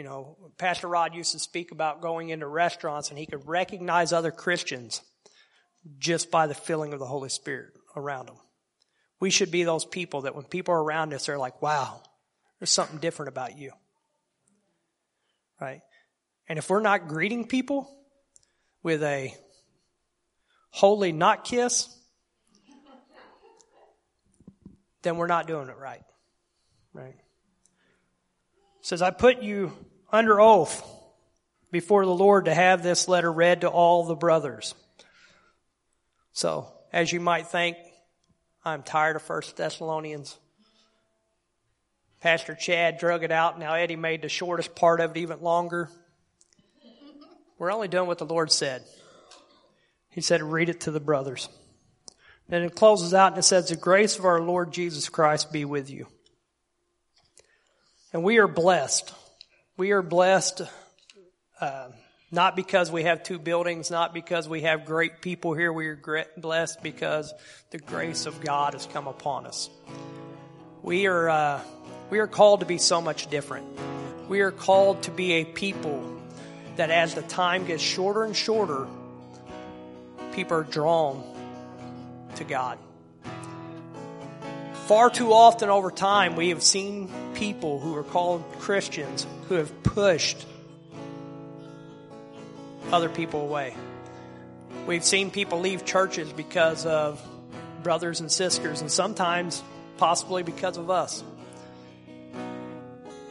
[0.00, 4.14] You know, Pastor Rod used to speak about going into restaurants and he could recognize
[4.14, 5.02] other Christians
[5.98, 8.38] just by the filling of the Holy Spirit around them.
[9.20, 12.00] We should be those people that when people are around us, they're like, wow,
[12.58, 13.72] there's something different about you.
[15.60, 15.82] Right?
[16.48, 17.94] And if we're not greeting people
[18.82, 19.34] with a
[20.70, 21.94] holy not kiss,
[25.02, 26.04] then we're not doing it right.
[26.94, 27.16] Right?
[28.78, 29.72] It says, I put you
[30.12, 30.86] under oath
[31.70, 34.74] before the Lord to have this letter read to all the brothers.
[36.32, 37.76] So, as you might think,
[38.64, 40.36] I'm tired of First Thessalonians.
[42.20, 43.58] Pastor Chad drug it out.
[43.58, 45.88] Now Eddie made the shortest part of it even longer.
[47.58, 48.82] We're only doing what the Lord said.
[50.10, 51.48] He said, read it to the brothers.
[52.48, 55.64] Then it closes out and it says, The grace of our Lord Jesus Christ be
[55.64, 56.08] with you.
[58.12, 59.14] And we are blessed.
[59.80, 60.60] We are blessed
[61.58, 61.88] uh,
[62.30, 65.72] not because we have two buildings, not because we have great people here.
[65.72, 67.32] We are blessed because
[67.70, 69.70] the grace of God has come upon us.
[70.82, 71.60] We are, uh,
[72.10, 73.66] we are called to be so much different.
[74.28, 76.20] We are called to be a people
[76.76, 78.86] that as the time gets shorter and shorter,
[80.34, 81.24] people are drawn
[82.36, 82.78] to God.
[84.90, 89.84] Far too often over time, we have seen people who are called Christians who have
[89.84, 90.44] pushed
[92.90, 93.76] other people away.
[94.88, 97.24] We've seen people leave churches because of
[97.84, 99.62] brothers and sisters, and sometimes
[99.96, 101.22] possibly because of us.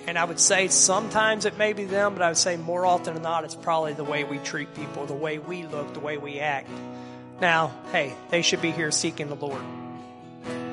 [0.08, 3.16] And I would say sometimes it may be them, but I would say more often
[3.16, 6.18] than not, it's probably the way we treat people, the way we look, the way
[6.18, 6.70] we act.
[7.42, 9.62] Now, hey, they should be here seeking the Lord.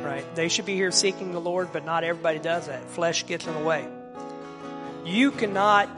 [0.06, 0.34] Right?
[0.36, 2.82] They should be here seeking the Lord, but not everybody does that.
[2.90, 3.86] Flesh gets in the way.
[5.04, 5.88] You cannot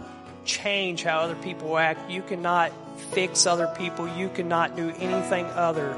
[0.46, 2.10] change how other people act.
[2.10, 2.72] You cannot
[3.12, 4.08] fix other people.
[4.08, 5.94] You cannot do anything other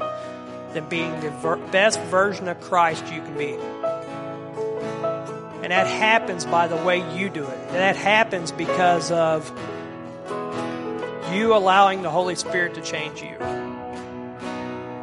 [0.73, 3.53] than being the ver- best version of Christ you can be.
[5.63, 7.57] And that happens by the way you do it.
[7.67, 9.49] And that happens because of
[11.31, 13.37] you allowing the Holy Spirit to change you.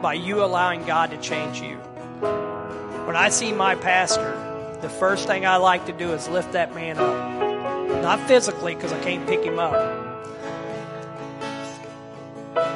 [0.02, 1.78] By you allowing God to change you.
[3.08, 4.34] When I see my pastor,
[4.82, 8.02] the first thing I like to do is lift that man up.
[8.02, 9.72] Not physically, because I can't pick him up.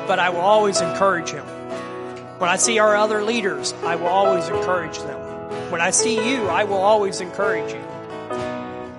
[0.06, 1.44] But I will always encourage him.
[2.38, 5.20] When I see our other leaders, I will always encourage them.
[5.70, 7.84] When I see you, I will always encourage you.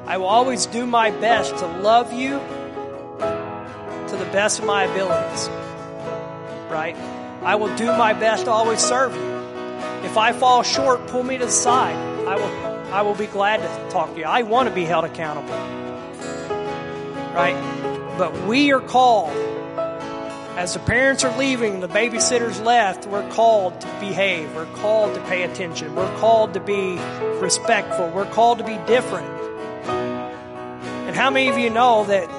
[0.06, 5.50] I will always do my best to love you to the best of my abilities.
[6.70, 6.96] Right?
[7.42, 9.33] I will do my best to always serve you.
[10.04, 11.96] If I fall short, pull me to the side.
[12.28, 14.26] I will I will be glad to talk to you.
[14.26, 15.50] I want to be held accountable.
[17.34, 17.56] Right?
[18.18, 19.36] But we are called
[20.56, 24.54] as the parents are leaving, the babysitters left, we're called to behave.
[24.56, 25.96] We're called to pay attention.
[25.96, 27.00] We're called to be
[27.42, 28.10] respectful.
[28.10, 29.28] We're called to be different.
[31.08, 32.30] And how many of you know that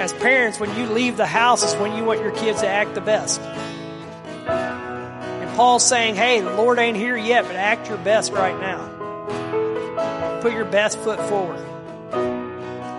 [0.00, 2.94] as parents, when you leave the house is when you want your kids to act
[2.94, 3.40] the best?
[5.60, 10.40] Paul's saying, hey, the Lord ain't here yet, but act your best right now.
[10.40, 11.60] Put your best foot forward.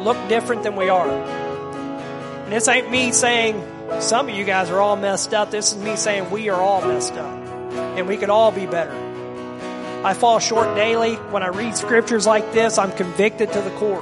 [0.03, 1.09] Look different than we are.
[1.09, 3.59] And this ain't me saying,
[3.99, 5.49] some of you guys are all messed up.
[5.49, 7.36] This is me saying we are all messed up.
[7.97, 8.93] And we could all be better.
[10.05, 11.16] I fall short daily.
[11.16, 14.01] When I read scriptures like this, I'm convicted to the core.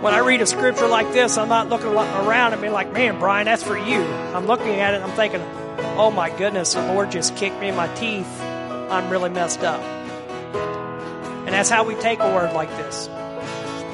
[0.00, 3.18] When I read a scripture like this, I'm not looking around and being like, man,
[3.18, 4.00] Brian, that's for you.
[4.00, 5.42] I'm looking at it I'm thinking,
[5.78, 8.40] oh my goodness, the Lord just kicked me in my teeth.
[8.42, 9.80] I'm really messed up.
[9.80, 13.08] And that's how we take a word like this.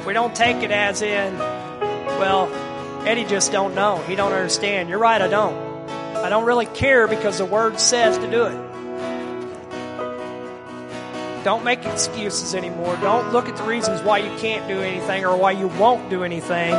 [0.06, 2.48] We don't take it as in, well,
[3.06, 3.98] Eddie just don't know.
[4.06, 4.88] He don't understand.
[4.88, 5.72] You're right, I don't.
[6.16, 8.72] I don't really care because the word says to do it.
[11.44, 12.96] Don't make excuses anymore.
[12.98, 16.22] Don't look at the reasons why you can't do anything or why you won't do
[16.22, 16.72] anything.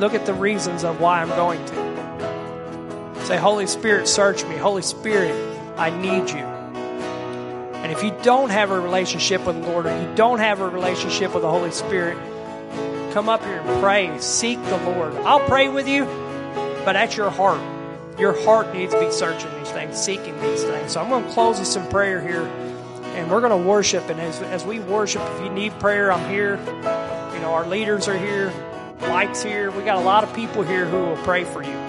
[0.00, 1.89] Look at the reasons of why I'm going to.
[3.30, 4.56] Say, Holy Spirit, search me.
[4.56, 5.34] Holy Spirit,
[5.78, 6.44] I need you.
[7.80, 10.68] And if you don't have a relationship with the Lord or you don't have a
[10.68, 12.18] relationship with the Holy Spirit,
[13.12, 14.16] Come up here and pray.
[14.20, 15.16] Seek the Lord.
[15.16, 16.04] I'll pray with you,
[16.84, 17.60] but at your heart.
[18.20, 20.92] Your heart needs to be searching these things, seeking these things.
[20.92, 22.44] So I'm going to close with some prayer here,
[23.16, 24.08] and we're going to worship.
[24.10, 26.56] And as, as we worship, if you need prayer, I'm here.
[27.34, 28.52] You know, our leaders are here.
[29.00, 29.72] Mike's here.
[29.72, 31.79] We got a lot of people here who will pray for you.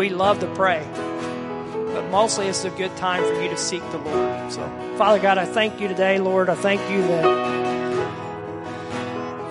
[0.00, 0.82] We love to pray.
[0.94, 4.50] But mostly it's a good time for you to seek the Lord.
[4.50, 6.48] So, Father God, I thank you today, Lord.
[6.48, 7.50] I thank you that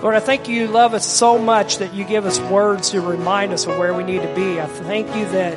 [0.02, 3.00] Lord, I thank you You love us so much that you give us words to
[3.00, 4.60] remind us of where we need to be.
[4.60, 5.54] I thank you that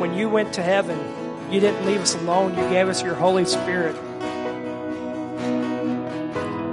[0.00, 0.98] when you went to heaven,
[1.48, 2.58] you didn't leave us alone.
[2.58, 3.94] You gave us your Holy Spirit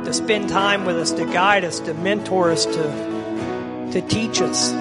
[0.03, 4.73] to spend time with us, to guide us, to mentor us, to, to teach us.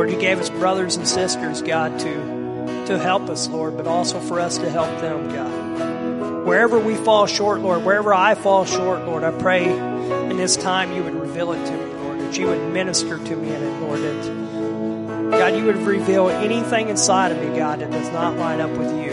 [0.00, 4.18] Lord, you gave us brothers and sisters, God, to, to help us, Lord, but also
[4.18, 6.46] for us to help them, God.
[6.46, 10.94] Wherever we fall short, Lord, wherever I fall short, Lord, I pray in this time
[10.94, 13.80] you would reveal it to me, Lord, that you would minister to me in it,
[13.82, 18.62] Lord, that God, you would reveal anything inside of me, God, that does not line
[18.62, 19.12] up with you.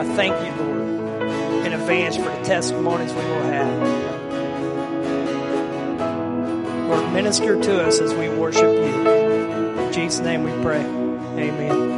[0.00, 4.09] I thank you, Lord, in advance for the testimonies we will have.
[6.90, 9.08] Lord, minister to us as we worship you.
[9.78, 10.80] In Jesus' name we pray.
[10.80, 11.88] Amen.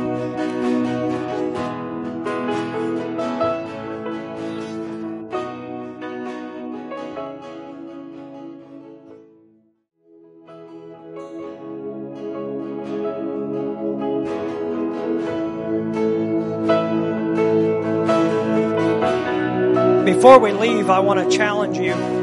[20.05, 22.22] Before we leave, I want to challenge you.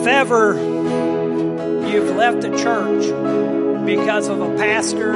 [0.00, 3.04] If ever you've left a church
[3.84, 5.12] because of a pastor,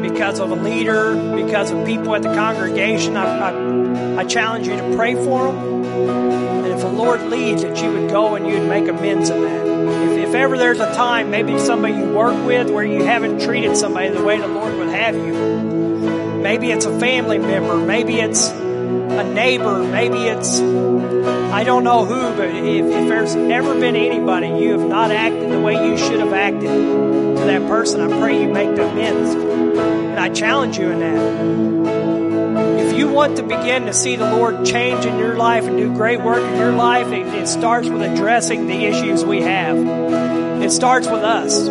[0.00, 4.74] because of a leader, because of people at the congregation, I, I, I challenge you
[4.74, 5.84] to pray for them.
[5.84, 9.66] And if the Lord leads, that you would go and you'd make amends in that.
[9.66, 13.76] If, if ever there's a time, maybe somebody you work with where you haven't treated
[13.76, 18.48] somebody the way the Lord would have you, maybe it's a family member, maybe it's
[19.18, 24.48] a neighbor, maybe it's, I don't know who, but if, if there's ever been anybody
[24.48, 28.42] you have not acted the way you should have acted to that person, I pray
[28.42, 29.34] you make the amends.
[29.34, 32.84] And I challenge you in that.
[32.86, 35.92] If you want to begin to see the Lord change in your life and do
[35.94, 39.76] great work in your life, it, it starts with addressing the issues we have.
[39.76, 41.68] It starts with us.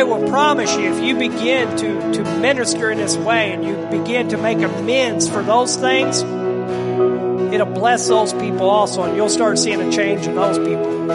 [0.00, 3.76] I will promise you, if you begin to, to minister in this way and you
[3.90, 6.22] begin to make amends for those things,
[7.52, 11.10] it'll bless those people also, and you'll start seeing a change in those people.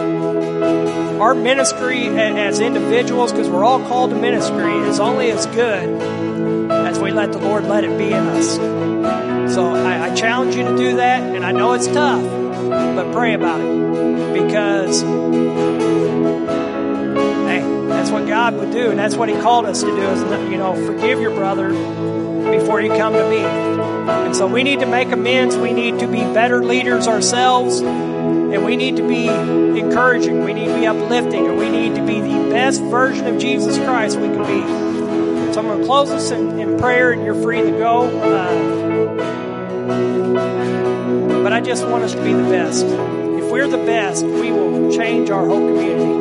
[1.20, 6.02] Our ministry as individuals, because we're all called to ministry, is only as good
[6.72, 8.56] as we let the Lord let it be in us.
[9.56, 12.22] So I, I challenge you to do that, and I know it's tough,
[12.70, 15.02] but pray about it because
[18.16, 20.02] what God would do, and that's what He called us to do.
[20.02, 23.40] Is you know, forgive your brother before you come to me.
[23.40, 25.58] And so we need to make amends.
[25.58, 30.46] We need to be better leaders ourselves, and we need to be encouraging.
[30.46, 33.78] We need to be uplifting, and we need to be the best version of Jesus
[33.80, 34.62] Christ we can be.
[35.54, 38.04] So I'm going to close this in, in prayer, and you're free to go.
[38.22, 39.04] Uh,
[41.44, 42.86] but I just want us to be the best.
[42.86, 46.15] If we're the best, we will change our whole community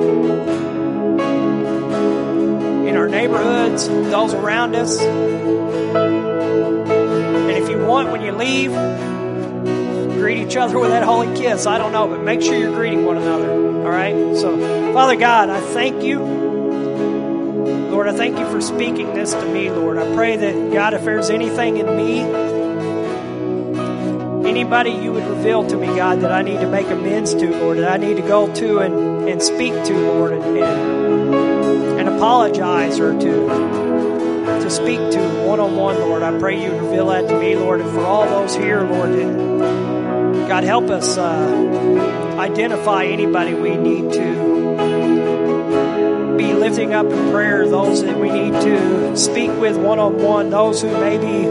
[3.75, 5.01] neighborhoods, those around us.
[7.37, 8.73] And if you want, when you leave,
[10.19, 11.67] greet each other with that holy kiss.
[11.67, 13.51] I don't know, but make sure you're greeting one another.
[13.51, 14.37] All right?
[14.37, 16.21] So, Father God, I thank you.
[17.91, 19.99] Lord, I thank you for speaking this to me, Lord.
[19.99, 22.21] I pray that, God, if there's anything in me,
[24.49, 27.79] anybody you would reveal to me, God, that I need to make amends to, Lord,
[27.79, 31.24] that I need to go to and, and speak to, Lord, and, and
[32.25, 33.49] apologize or to
[34.63, 36.23] to speak to one on one, Lord.
[36.23, 39.11] I pray you reveal that to me, Lord, and for all those here, Lord,
[40.49, 44.35] God help us uh, identify anybody we need to
[46.39, 50.49] be lifting up in prayer, those that we need to speak with one on one,
[50.49, 51.47] those who maybe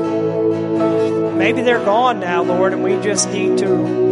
[1.38, 4.03] maybe they're gone now, Lord, and we just need to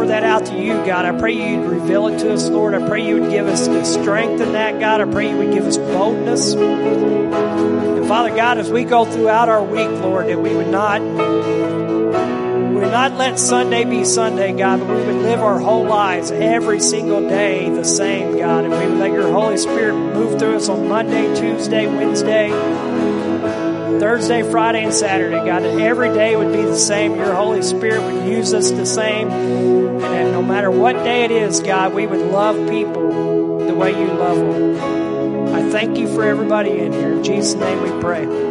[0.00, 1.04] pour that out to you, God.
[1.04, 2.72] I pray you'd reveal it to us, Lord.
[2.72, 5.02] I pray you would give us the strength in that, God.
[5.02, 6.54] I pray you would give us boldness.
[6.54, 12.76] And Father God, as we go throughout our week, Lord, that we would not we
[12.76, 16.80] would not let Sunday be Sunday, God, but we would live our whole lives every
[16.80, 18.64] single day the same, God.
[18.64, 22.48] And we would let your Holy Spirit move through us on Monday, Tuesday, Wednesday,
[24.00, 27.16] Thursday, Friday, and Saturday, God, that every day would be the same.
[27.16, 29.79] Your Holy Spirit would use us the same.
[30.02, 33.90] And that no matter what day it is, God, we would love people the way
[33.90, 35.54] you love them.
[35.54, 37.12] I thank you for everybody in here.
[37.12, 38.49] In Jesus' name we pray.